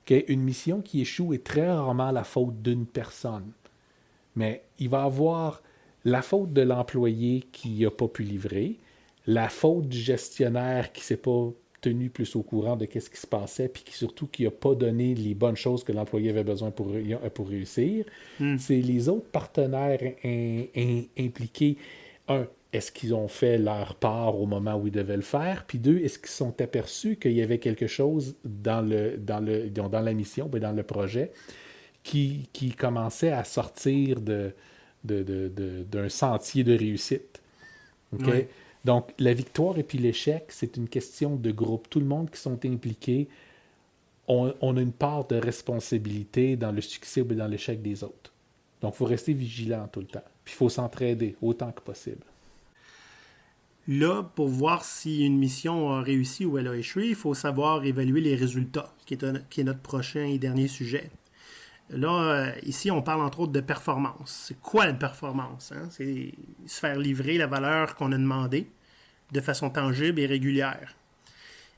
qu'une 0.06 0.42
mission 0.42 0.82
qui 0.82 1.00
échoue 1.00 1.34
est 1.34 1.46
très 1.46 1.70
rarement 1.70 2.12
la 2.12 2.26
faute 2.26 2.62
d'une 2.62 2.86
personne. 2.86 3.52
Mais 4.36 4.64
il 4.80 4.90
va 4.90 5.04
avoir 5.04 5.62
la 6.04 6.22
faute 6.22 6.52
de 6.52 6.62
l'employé 6.62 7.48
qui 7.52 7.84
n'a 7.84 7.92
pas 7.92 8.08
pu 8.08 8.24
livrer, 8.24 8.80
la 9.26 9.48
faute 9.48 9.88
du 9.88 9.98
gestionnaire 9.98 10.92
qui 10.92 11.02
ne 11.02 11.06
s'est 11.06 11.18
pas 11.18 11.52
tenu 11.84 12.10
plus 12.10 12.36
au 12.38 12.44
courant 12.44 12.78
de 12.78 12.88
ce 12.88 13.10
qui 13.10 13.18
se 13.18 13.28
passait, 13.28 13.68
puis 13.68 13.84
qui 13.84 13.94
surtout 13.94 14.26
qui 14.26 14.46
n'a 14.46 14.52
pas 14.52 14.74
donné 14.74 15.14
les 15.14 15.34
bonnes 15.36 15.58
choses 15.58 15.84
que 15.84 15.92
l'employé 15.92 16.30
avait 16.30 16.46
besoin 16.46 16.72
pour, 16.72 16.92
pour 17.34 17.50
réussir. 17.50 18.06
Hmm. 18.40 18.58
C'est 18.58 18.80
les 18.80 19.10
autres 19.10 19.30
partenaires 19.30 20.00
impliqués. 21.18 21.78
Un, 22.30 22.48
est-ce 22.72 22.92
qu'ils 22.92 23.14
ont 23.14 23.28
fait 23.28 23.58
leur 23.58 23.96
part 23.96 24.40
au 24.40 24.46
moment 24.46 24.76
où 24.76 24.88
ils 24.88 24.94
devaient 24.94 25.18
le 25.18 25.22
faire? 25.22 25.66
Puis 25.68 25.78
deux, 25.78 25.98
est-ce 26.00 26.18
qu'ils 26.18 26.30
sont 26.30 26.60
aperçus 26.62 27.18
qu'il 27.18 27.34
y 27.34 27.42
avait 27.42 27.60
quelque 27.60 27.88
chose 27.88 28.36
dans, 28.46 28.82
le, 28.82 29.18
dans, 29.18 29.44
le, 29.44 29.70
dans 29.70 29.90
la 29.90 30.14
mission, 30.14 30.48
dans 30.48 30.72
le 30.72 30.84
projet, 30.84 31.32
qui, 32.02 32.50
qui 32.54 32.72
commençait 32.72 33.32
à 33.32 33.44
sortir 33.44 34.22
de, 34.22 34.54
d'un 35.04 36.10
sentier 36.10 36.64
de 36.64 36.78
réussite? 36.78 37.42
Donc, 38.86 39.14
la 39.18 39.34
victoire 39.34 39.78
et 39.78 39.84
puis 39.84 39.98
l'échec, 39.98 40.46
c'est 40.50 40.76
une 40.76 40.90
question 40.90 41.36
de 41.36 41.52
groupe. 41.52 41.90
Tout 41.90 42.00
le 42.00 42.06
monde 42.06 42.30
qui 42.30 42.40
sont 42.40 42.66
impliqués, 42.66 43.30
on, 44.28 44.78
a 44.78 44.82
une 44.82 44.92
part 44.92 45.28
de 45.28 45.36
responsabilité 45.36 46.56
dans 46.56 46.72
le 46.72 46.82
succès 46.82 47.22
ou 47.22 47.26
dans 47.26 47.48
l'échec 47.48 47.82
des 47.82 48.04
autres. 48.04 48.34
Donc, 48.82 48.94
il 48.96 48.98
faut 48.98 49.06
rester 49.06 49.34
vigilant 49.34 49.88
tout 49.92 50.02
le 50.02 50.08
temps. 50.08 50.24
Puis, 50.44 50.54
il 50.54 50.58
faut 50.58 50.70
s'entraider 50.70 51.36
autant 51.42 51.72
que 51.72 51.82
possible. 51.82 52.26
Là, 53.88 54.24
pour 54.36 54.48
voir 54.48 54.86
si 54.86 55.26
une 55.26 55.38
mission 55.38 55.92
a 55.92 56.02
réussi 56.02 56.46
ou 56.46 56.58
elle 56.58 56.68
a 56.68 56.76
échoué, 56.76 57.08
il 57.10 57.16
faut 57.16 57.34
savoir 57.34 57.84
évaluer 57.84 58.22
les 58.22 58.36
résultats, 58.36 58.94
qui 59.06 59.16
est 59.16 59.64
notre 59.64 59.82
prochain 59.82 60.26
et 60.26 60.40
dernier 60.40 60.70
sujet. 60.70 61.10
Là, 61.96 62.10
euh, 62.10 62.52
ici, 62.64 62.92
on 62.92 63.02
parle 63.02 63.22
entre 63.22 63.42
autres 63.42 63.52
de 63.52 63.62
performance. 63.62 64.46
C'est 64.48 64.60
quoi 64.60 64.86
la 64.86 64.94
performance? 64.94 65.72
Hein? 65.72 65.88
C'est 65.90 66.34
se 66.66 66.80
faire 66.80 66.98
livrer 66.98 67.38
la 67.38 67.48
valeur 67.48 67.96
qu'on 67.96 68.12
a 68.12 68.18
demandée 68.18 68.68
de 69.32 69.42
façon 69.42 69.70
tangible 69.70 70.20
et 70.20 70.26
régulière. 70.26 70.96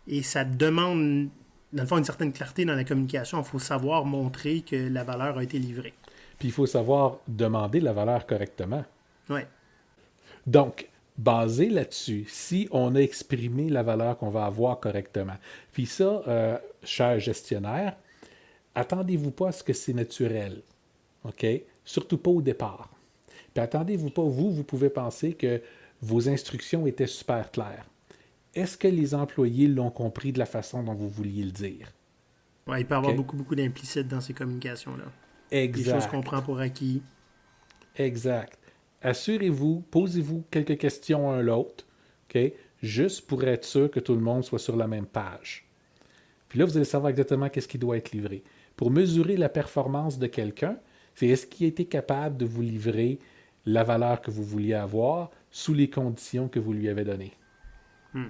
Et 0.07 0.23
ça 0.23 0.43
demande, 0.43 1.29
dans 1.73 1.83
le 1.83 1.87
fond, 1.87 1.97
une 1.97 2.03
certaine 2.03 2.31
clarté 2.31 2.65
dans 2.65 2.75
la 2.75 2.83
communication. 2.83 3.39
Il 3.39 3.45
faut 3.45 3.59
savoir 3.59 4.05
montrer 4.05 4.61
que 4.61 4.75
la 4.75 5.03
valeur 5.03 5.37
a 5.37 5.43
été 5.43 5.59
livrée. 5.59 5.93
Puis 6.39 6.49
il 6.49 6.51
faut 6.51 6.65
savoir 6.65 7.17
demander 7.27 7.79
la 7.79 7.93
valeur 7.93 8.25
correctement. 8.25 8.83
Oui. 9.29 9.41
Donc, 10.45 10.89
basé 11.17 11.69
là-dessus, 11.69 12.25
si 12.27 12.67
on 12.71 12.95
a 12.95 12.99
exprimé 12.99 13.69
la 13.69 13.83
valeur 13.83 14.17
qu'on 14.17 14.29
va 14.29 14.45
avoir 14.45 14.79
correctement. 14.79 15.35
Puis 15.71 15.85
ça, 15.85 16.21
euh, 16.27 16.57
cher 16.83 17.19
gestionnaire, 17.19 17.95
attendez-vous 18.75 19.31
pas 19.31 19.49
à 19.49 19.51
ce 19.51 19.63
que 19.63 19.73
c'est 19.73 19.93
naturel. 19.93 20.61
OK? 21.23 21.45
Surtout 21.83 22.17
pas 22.17 22.31
au 22.31 22.41
départ. 22.41 22.89
Puis 23.53 23.63
attendez-vous 23.63 24.09
pas, 24.09 24.23
vous, 24.23 24.51
vous 24.51 24.63
pouvez 24.63 24.89
penser 24.89 25.33
que 25.33 25.61
vos 26.01 26.29
instructions 26.29 26.85
étaient 26.85 27.07
super 27.07 27.51
claires. 27.51 27.89
Est-ce 28.53 28.77
que 28.77 28.87
les 28.87 29.15
employés 29.15 29.67
l'ont 29.67 29.89
compris 29.89 30.31
de 30.31 30.39
la 30.39 30.45
façon 30.45 30.83
dont 30.83 30.93
vous 30.93 31.09
vouliez 31.09 31.43
le 31.43 31.51
dire? 31.51 31.91
Oui, 32.67 32.81
il 32.81 32.85
peut 32.85 32.95
y 32.95 32.97
avoir 32.97 33.13
beaucoup, 33.13 33.35
beaucoup 33.35 33.55
d'implicites 33.55 34.07
dans 34.07 34.21
ces 34.21 34.33
communications-là. 34.33 35.05
Exact. 35.51 35.83
Des 35.83 35.91
choses 35.91 36.07
qu'on 36.07 36.21
prend 36.21 36.41
pour 36.41 36.59
acquis. 36.59 37.01
Exact 37.95 38.57
assurez-vous, 39.05 39.83
posez-vous 39.91 40.45
quelques 40.49 40.77
questions 40.77 41.31
à 41.31 41.41
l'autre, 41.41 41.85
OK? 42.29 42.53
Juste 42.81 43.27
pour 43.27 43.43
être 43.43 43.63
sûr 43.63 43.89
que 43.89 43.99
tout 43.99 44.15
le 44.15 44.21
monde 44.21 44.43
soit 44.43 44.59
sur 44.59 44.75
la 44.75 44.87
même 44.87 45.05
page. 45.05 45.65
Puis 46.49 46.59
là, 46.59 46.65
vous 46.65 46.75
allez 46.75 46.85
savoir 46.85 47.09
exactement 47.09 47.49
qu'est-ce 47.49 47.67
qui 47.67 47.77
doit 47.77 47.97
être 47.97 48.11
livré. 48.11 48.43
Pour 48.75 48.91
mesurer 48.91 49.37
la 49.37 49.49
performance 49.49 50.19
de 50.19 50.27
quelqu'un, 50.27 50.77
c'est 51.13 51.27
est-ce 51.27 51.47
qu'il 51.47 51.65
a 51.65 51.69
été 51.69 51.85
capable 51.85 52.37
de 52.37 52.45
vous 52.45 52.61
livrer 52.61 53.19
la 53.65 53.83
valeur 53.83 54.21
que 54.21 54.31
vous 54.31 54.43
vouliez 54.43 54.73
avoir 54.73 55.31
sous 55.51 55.73
les 55.73 55.89
conditions 55.89 56.47
que 56.47 56.59
vous 56.59 56.73
lui 56.73 56.89
avez 56.89 57.03
données? 57.03 57.33
Hmm. 58.13 58.27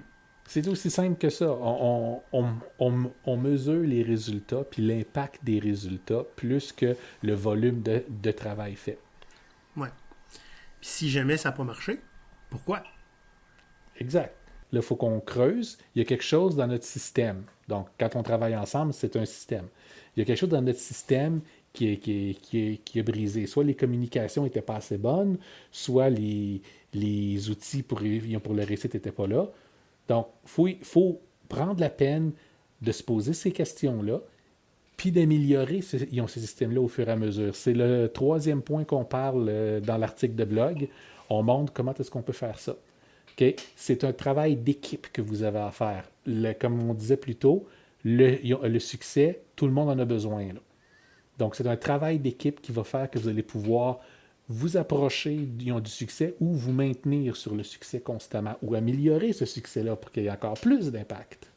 C'est 0.48 0.68
aussi 0.68 0.90
simple 0.90 1.18
que 1.18 1.28
ça. 1.28 1.50
On, 2.32 3.36
mesure 3.36 3.82
les 3.82 4.02
résultats 4.02 4.62
puis 4.62 4.86
l'impact 4.86 5.44
des 5.44 5.58
résultats 5.58 6.22
plus 6.36 6.72
que 6.72 6.96
le 7.22 7.34
volume 7.34 7.82
de, 7.82 8.04
de 8.08 8.30
travail 8.30 8.76
fait. 8.76 8.98
Ouais 9.76 9.88
si 10.86 11.10
jamais 11.10 11.36
ça 11.36 11.50
n'a 11.50 11.56
pas 11.56 11.64
marché, 11.64 12.00
pourquoi? 12.48 12.82
Exact. 13.98 14.34
Là, 14.72 14.80
il 14.80 14.82
faut 14.82 14.96
qu'on 14.96 15.20
creuse. 15.20 15.78
Il 15.94 15.98
y 15.98 16.02
a 16.02 16.04
quelque 16.04 16.24
chose 16.24 16.56
dans 16.56 16.66
notre 16.66 16.84
système. 16.84 17.44
Donc, 17.66 17.88
quand 17.98 18.14
on 18.14 18.22
travaille 18.22 18.56
ensemble, 18.56 18.92
c'est 18.92 19.16
un 19.16 19.24
système. 19.24 19.66
Il 20.16 20.20
y 20.20 20.22
a 20.22 20.24
quelque 20.24 20.38
chose 20.38 20.48
dans 20.48 20.62
notre 20.62 20.78
système 20.78 21.40
qui 21.72 21.88
est, 21.92 21.96
qui 21.98 22.36
qui 22.84 22.98
est, 22.98 23.02
brisé. 23.02 23.46
Soit 23.46 23.64
les 23.64 23.74
communications 23.74 24.44
n'étaient 24.44 24.62
pas 24.62 24.76
assez 24.76 24.96
bonnes, 24.96 25.36
soit 25.70 26.08
les, 26.08 26.62
les 26.94 27.50
outils 27.50 27.82
pour, 27.82 28.00
pour 28.42 28.54
le 28.54 28.64
récit 28.64 28.88
n'étaient 28.92 29.12
pas 29.12 29.26
là. 29.26 29.48
Donc, 30.08 30.28
il 30.58 30.76
faut, 30.82 31.20
prendre 31.48 31.80
la 31.80 31.90
peine 31.90 32.32
de 32.82 32.90
se 32.90 33.04
poser 33.04 33.32
ces 33.32 33.52
questions-là, 33.52 34.20
puis 34.96 35.12
d'améliorer 35.12 35.80
ces, 35.80 35.98
ces 35.98 36.40
systèmes-là 36.40 36.80
au 36.80 36.88
fur 36.88 37.08
et 37.08 37.12
à 37.12 37.16
mesure. 37.16 37.54
C'est 37.54 37.72
le 37.72 38.08
troisième 38.08 38.62
point 38.62 38.82
qu'on 38.82 39.04
parle 39.04 39.46
euh, 39.48 39.80
dans 39.80 39.96
l'article 39.96 40.34
de 40.34 40.44
blog. 40.44 40.88
On 41.30 41.44
montre 41.44 41.72
comment 41.72 41.94
est-ce 41.94 42.10
qu'on 42.10 42.22
peut 42.22 42.32
faire 42.32 42.58
ça. 42.58 42.76
C'est 43.76 44.04
un 44.04 44.12
travail 44.12 44.56
d'équipe 44.56 45.12
que 45.12 45.20
vous 45.20 45.42
avez 45.42 45.58
à 45.58 45.70
faire. 45.70 46.10
comme 46.58 46.88
on 46.88 46.94
disait 46.94 47.18
plus 47.18 47.36
tôt, 47.36 47.66
le, 48.06 48.78
succès, 48.78 49.42
tout 49.56 49.66
le 49.66 49.72
monde 49.72 49.90
en 49.90 49.98
a 49.98 50.04
besoin. 50.04 50.48
Donc, 51.38 51.56
c'est 51.56 51.66
un 51.66 51.76
travail 51.76 52.18
d'équipe 52.18 52.60
qui 52.60 52.72
va 52.72 52.84
faire 52.84 53.10
que 53.10 53.18
vous 53.18 53.28
allez 53.28 53.42
pouvoir 53.42 53.98
vous 54.48 54.76
approcher 54.76 55.34
du 55.34 55.72
succès 55.86 56.36
ou 56.38 56.54
vous 56.54 56.72
maintenir 56.72 57.34
sur 57.34 57.54
le 57.56 57.64
succès 57.64 58.00
constamment 58.00 58.56
ou 58.62 58.76
améliorer 58.76 59.32
ce 59.32 59.44
succès-là 59.44 59.96
pour 59.96 60.12
qu'il 60.12 60.22
y 60.22 60.26
ait 60.26 60.30
encore 60.30 60.54
plus 60.54 60.92
d'impact. 60.92 61.50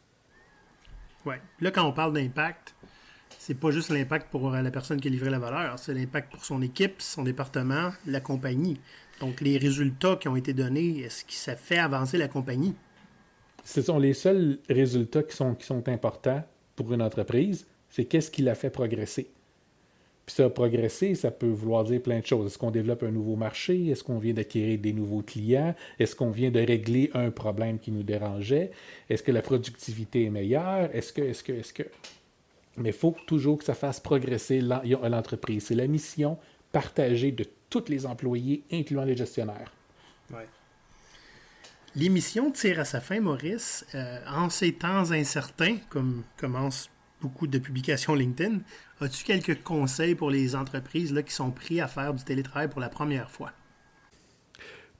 Oui. 1.26 1.36
Là, 1.60 1.70
quand 1.70 1.88
on 1.88 1.94
parle 1.94 2.14
d'impact, 2.14 2.74
c'est 3.38 3.54
pas 3.54 3.70
juste 3.70 3.92
l'impact 3.92 4.32
pour 4.32 4.50
la 4.50 4.72
personne 4.72 5.00
qui 5.00 5.08
a 5.08 5.12
livré 5.12 5.30
la 5.30 5.38
valeur, 5.38 5.78
c'est 5.78 5.94
l'impact 5.94 6.32
pour 6.32 6.44
son 6.44 6.64
équipe, 6.64 6.96
son 7.00 7.24
département, 7.24 7.92
la 8.08 8.22
compagnie. 8.22 8.80
Donc, 9.20 9.42
les 9.42 9.60
résultats 9.60 10.16
qui 10.16 10.28
ont 10.28 10.36
été 10.36 10.54
donnés, 10.54 11.02
est-ce 11.02 11.26
que 11.26 11.34
ça 11.34 11.56
fait 11.56 11.78
avancer 11.78 12.18
la 12.18 12.28
compagnie? 12.28 12.74
Ce 13.64 13.82
sont 13.82 14.00
les 14.00 14.14
seuls 14.14 14.60
résultats 14.70 15.24
qui 15.24 15.36
sont, 15.36 15.56
importants 15.88 16.44
pour 16.76 16.94
une 16.94 17.02
entreprise, 17.02 17.68
c'est 17.90 18.06
qu'est-ce 18.06 18.32
qui 18.32 18.42
la 18.42 18.56
fait 18.56 18.70
progresser. 18.70 19.30
Puis 20.26 20.36
ça, 20.36 20.50
progresser, 20.50 21.16
ça 21.16 21.32
peut 21.32 21.50
vouloir 21.50 21.84
dire 21.84 22.02
plein 22.02 22.20
de 22.20 22.26
choses. 22.26 22.48
Est-ce 22.48 22.58
qu'on 22.58 22.72
développe 22.72 23.04
un 23.04 23.12
nouveau 23.12 23.36
marché? 23.36 23.88
Est-ce 23.88 24.04
qu'on 24.04 24.20
vient 24.20 24.34
d'acquérir 24.34 24.78
des 24.80 24.94
nouveaux 24.94 25.24
clients? 25.24 25.76
Est-ce 25.98 26.16
qu'on 26.16 26.30
vient 26.30 26.52
de 26.52 26.60
régler 26.60 27.10
un 27.16 27.32
problème 27.32 27.80
qui 27.80 27.92
nous 27.92 28.04
dérangeait? 28.04 28.72
Est-ce 29.10 29.24
que 29.24 29.32
la 29.32 29.42
productivité 29.42 30.26
est 30.26 30.30
meilleure? 30.30 30.94
Est-ce 30.96 31.12
que, 31.12 31.22
est-ce 31.22 31.44
que, 31.44 31.54
est-ce 31.54 31.74
que... 31.74 31.84
Mais 32.78 32.90
il 32.90 32.96
faut 32.96 33.16
toujours 33.26 33.58
que 33.58 33.64
ça 33.64 33.74
fasse 33.74 34.00
progresser 34.00 34.62
l'entreprise. 34.62 35.66
C'est 35.66 35.76
la 35.76 35.88
mission 35.88 36.38
partagée 36.72 37.32
de 37.32 37.46
tous 37.70 37.90
les 37.90 38.06
employés, 38.06 38.64
incluant 38.72 39.04
les 39.04 39.18
gestionnaires. 39.18 39.74
Ouais. 40.32 40.46
L'émission 41.96 42.52
tire 42.52 42.80
à 42.80 42.86
sa 42.86 43.02
fin, 43.02 43.20
Maurice. 43.20 43.86
Euh, 43.96 44.20
en 44.28 44.50
ces 44.50 44.74
temps 44.74 45.12
incertains, 45.12 45.78
comme 45.90 46.24
commence 46.38 46.90
beaucoup 47.20 47.48
de 47.48 47.58
publications 47.58 48.14
LinkedIn, 48.14 48.60
as-tu 49.02 49.24
quelques 49.24 49.64
conseils 49.64 50.16
pour 50.16 50.30
les 50.30 50.56
entreprises 50.56 51.12
là, 51.12 51.24
qui 51.24 51.34
sont 51.34 51.52
pris 51.52 51.82
à 51.82 51.88
faire 51.88 52.14
du 52.14 52.24
télétravail 52.24 52.70
pour 52.70 52.80
la 52.80 52.90
première 52.90 53.32
fois? 53.32 53.52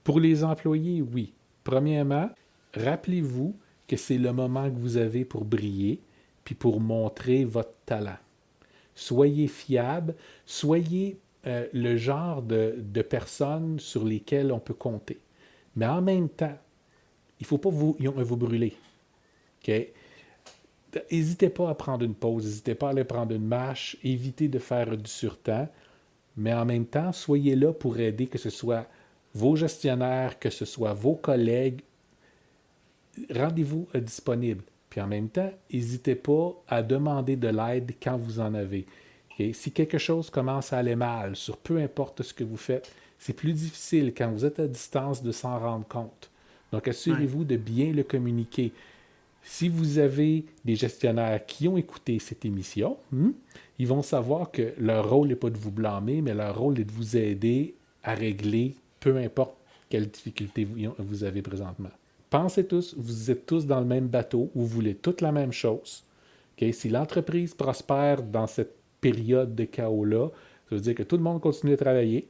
Pour 0.04 0.20
les 0.20 0.44
employés, 0.44 1.02
oui. 1.02 1.34
Premièrement, 1.64 2.32
rappelez-vous 2.74 3.56
que 3.88 3.96
c'est 3.96 4.18
le 4.18 4.34
moment 4.34 4.70
que 4.70 4.78
vous 4.78 4.98
avez 4.98 5.26
pour 5.26 5.46
briller, 5.46 6.02
puis 6.44 6.56
pour 6.56 6.82
montrer 6.82 7.46
votre 7.46 7.74
talent. 7.86 8.18
Soyez 8.96 9.48
fiable, 9.48 10.16
soyez 10.46 11.20
euh, 11.46 11.68
le 11.72 11.96
genre 11.98 12.42
de, 12.42 12.76
de 12.78 13.02
personnes 13.04 13.80
sur 13.80 14.04
lesquelles 14.04 14.52
on 14.52 14.60
peut 14.60 14.74
compter. 14.74 15.20
Mais 15.76 15.86
en 15.86 16.02
même 16.02 16.28
temps, 16.28 16.58
il 17.40 17.44
ne 17.44 17.48
faut 17.48 17.58
pas 17.58 17.70
vous, 17.70 17.96
vous 18.00 18.38
brûler. 18.38 18.76
N'hésitez 21.12 21.50
pas 21.50 21.70
à 21.70 21.76
prendre 21.76 22.04
une 22.04 22.16
pause, 22.16 22.46
n'hésitez 22.46 22.76
pas 22.76 22.88
à 22.88 22.90
aller 22.92 23.04
prendre 23.04 23.34
une 23.34 23.46
marche, 23.46 23.98
évitez 24.04 24.48
de 24.48 24.60
faire 24.60 24.98
du 24.98 25.10
surtemps, 25.10 25.68
mais 26.36 26.54
en 26.54 26.66
même 26.66 26.86
temps, 26.86 27.12
soyez 27.12 27.56
là 27.56 27.74
pour 27.74 28.00
aider, 28.00 28.28
que 28.28 28.38
ce 28.38 28.50
soit 28.50 28.88
vos 29.34 29.56
gestionnaires, 29.56 30.40
que 30.40 30.50
ce 30.50 30.66
soit 30.66 30.94
vos 30.94 31.16
collègues. 31.16 31.82
Rendez-vous 33.34 33.88
disponible. 33.94 34.64
Puis 34.90 35.02
en 35.02 35.08
même 35.08 35.30
temps, 35.30 35.52
n'hésitez 35.72 36.16
pas 36.16 36.60
à 36.68 36.82
demander 36.82 37.36
de 37.36 37.50
l'aide 37.50 37.92
quand 38.02 38.18
vous 38.18 38.40
en 38.40 38.54
avez. 38.56 38.88
Si 39.54 39.72
quelque 39.72 39.98
chose 39.98 40.30
commence 40.30 40.74
à 40.74 40.80
aller 40.80 40.96
mal, 40.96 41.36
sur 41.36 41.58
peu 41.58 41.78
importe 41.78 42.24
ce 42.24 42.34
que 42.34 42.44
vous 42.44 42.58
faites, 42.58 42.92
c'est 43.20 43.34
plus 43.34 43.54
difficile 43.54 44.14
quand 44.16 44.32
vous 44.32 44.46
êtes 44.46 44.60
à 44.60 44.68
distance 44.68 45.22
de 45.22 45.32
s'en 45.32 45.60
rendre 45.60 45.88
compte. 45.88 46.32
Donc, 46.72 46.88
assurez-vous 46.88 47.44
de 47.44 47.58
bien 47.58 47.92
le 47.92 48.04
communiquer. 48.04 48.72
Si 49.42 49.70
vous 49.70 49.98
avez 49.98 50.46
des 50.66 50.76
gestionnaires 50.76 51.46
qui 51.46 51.68
ont 51.68 51.78
écouté 51.78 52.20
cette 52.20 52.46
émission, 52.46 52.98
hmm, 53.12 53.30
ils 53.80 53.88
vont 53.88 54.02
savoir 54.02 54.52
que 54.52 54.74
leur 54.78 55.10
rôle 55.10 55.30
n'est 55.30 55.36
pas 55.36 55.50
de 55.50 55.58
vous 55.58 55.72
blâmer, 55.72 56.22
mais 56.22 56.34
leur 56.34 56.58
rôle 56.58 56.80
est 56.80 56.84
de 56.84 56.92
vous 56.92 57.16
aider 57.16 57.76
à 58.04 58.14
régler 58.14 58.76
peu 59.00 59.18
importe 59.18 59.56
quelle 59.90 60.10
difficulté 60.10 60.68
vous 60.98 61.24
avez 61.24 61.42
présentement. 61.42 61.90
Pensez 62.30 62.66
tous, 62.66 62.94
vous 62.98 63.32
êtes 63.32 63.46
tous 63.46 63.66
dans 63.66 63.80
le 63.80 63.86
même 63.86 64.08
bateau, 64.08 64.52
vous 64.54 64.68
voulez 64.68 64.94
toute 64.94 65.22
la 65.22 65.32
même 65.32 65.52
chose. 65.52 66.04
Si 66.72 66.90
l'entreprise 66.90 67.56
prospère 67.56 68.22
dans 68.22 68.46
cette 68.46 68.76
période 69.00 69.56
de 69.56 69.64
chaos-là, 69.64 70.30
ça 70.70 70.76
veut 70.76 70.82
dire 70.82 70.96
que 70.96 71.04
tout 71.04 71.16
le 71.16 71.24
monde 71.24 71.42
continue 71.42 71.74
à 71.74 71.78
travailler, 71.78 72.28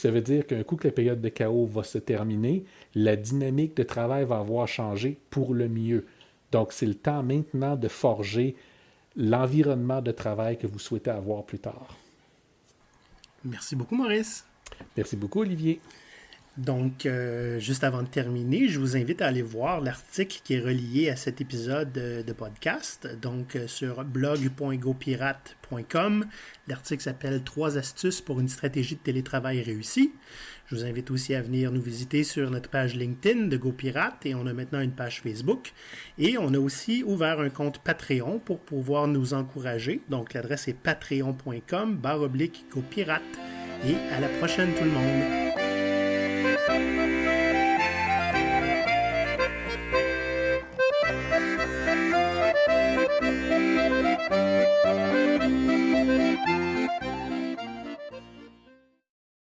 ça 0.00 0.10
veut 0.10 0.20
dire 0.20 0.46
qu'un 0.46 0.62
coup 0.62 0.76
que 0.76 0.88
la 0.88 0.92
période 0.92 1.20
de 1.20 1.28
chaos 1.28 1.66
va 1.66 1.84
se 1.84 1.98
terminer, 1.98 2.64
la 2.94 3.16
dynamique 3.16 3.76
de 3.76 3.82
travail 3.82 4.24
va 4.24 4.38
avoir 4.38 4.66
changé 4.66 5.18
pour 5.30 5.54
le 5.54 5.68
mieux. 5.68 6.06
Donc, 6.52 6.72
c'est 6.72 6.86
le 6.86 6.94
temps 6.94 7.22
maintenant 7.22 7.76
de 7.76 7.88
forger 7.88 8.56
l'environnement 9.16 10.00
de 10.00 10.10
travail 10.10 10.58
que 10.58 10.66
vous 10.66 10.78
souhaitez 10.78 11.10
avoir 11.10 11.44
plus 11.44 11.58
tard. 11.58 11.96
Merci 13.44 13.76
beaucoup, 13.76 13.94
Maurice. 13.94 14.44
Merci 14.96 15.16
beaucoup, 15.16 15.40
Olivier. 15.40 15.80
Donc, 16.60 17.06
euh, 17.06 17.58
juste 17.58 17.82
avant 17.84 18.02
de 18.02 18.08
terminer, 18.08 18.68
je 18.68 18.78
vous 18.78 18.94
invite 18.94 19.22
à 19.22 19.28
aller 19.28 19.40
voir 19.40 19.80
l'article 19.80 20.40
qui 20.44 20.52
est 20.52 20.60
relié 20.60 21.08
à 21.08 21.16
cet 21.16 21.40
épisode 21.40 21.90
de, 21.90 22.32
podcast. 22.34 23.08
Donc, 23.22 23.56
euh, 23.56 23.66
sur 23.66 24.04
blog.gopirate.com, 24.04 26.26
l'article 26.68 27.02
s'appelle 27.02 27.42
Trois 27.44 27.78
astuces 27.78 28.20
pour 28.20 28.40
une 28.40 28.48
stratégie 28.48 28.96
de 28.96 29.00
télétravail 29.00 29.62
réussie. 29.62 30.12
Je 30.66 30.74
vous 30.74 30.84
invite 30.84 31.10
aussi 31.10 31.34
à 31.34 31.40
venir 31.40 31.72
nous 31.72 31.80
visiter 31.80 32.24
sur 32.24 32.50
notre 32.50 32.68
page 32.68 32.94
LinkedIn 32.94 33.46
de 33.46 33.56
GoPirate 33.56 34.26
et 34.26 34.34
on 34.34 34.46
a 34.46 34.52
maintenant 34.52 34.80
une 34.80 34.92
page 34.92 35.22
Facebook. 35.22 35.72
Et 36.18 36.36
on 36.36 36.52
a 36.52 36.58
aussi 36.58 37.02
ouvert 37.04 37.40
un 37.40 37.48
compte 37.48 37.78
Patreon 37.78 38.38
pour 38.38 38.60
pouvoir 38.60 39.06
nous 39.06 39.32
encourager. 39.32 40.02
Donc, 40.10 40.34
l'adresse 40.34 40.68
est 40.68 40.74
patreon.com 40.74 41.96
barre 41.96 42.20
oblique 42.20 42.66
GoPirate. 42.70 43.22
Et 43.88 43.94
à 44.14 44.20
la 44.20 44.28
prochaine 44.28 44.74
tout 44.74 44.84
le 44.84 44.90
monde. 44.90 45.59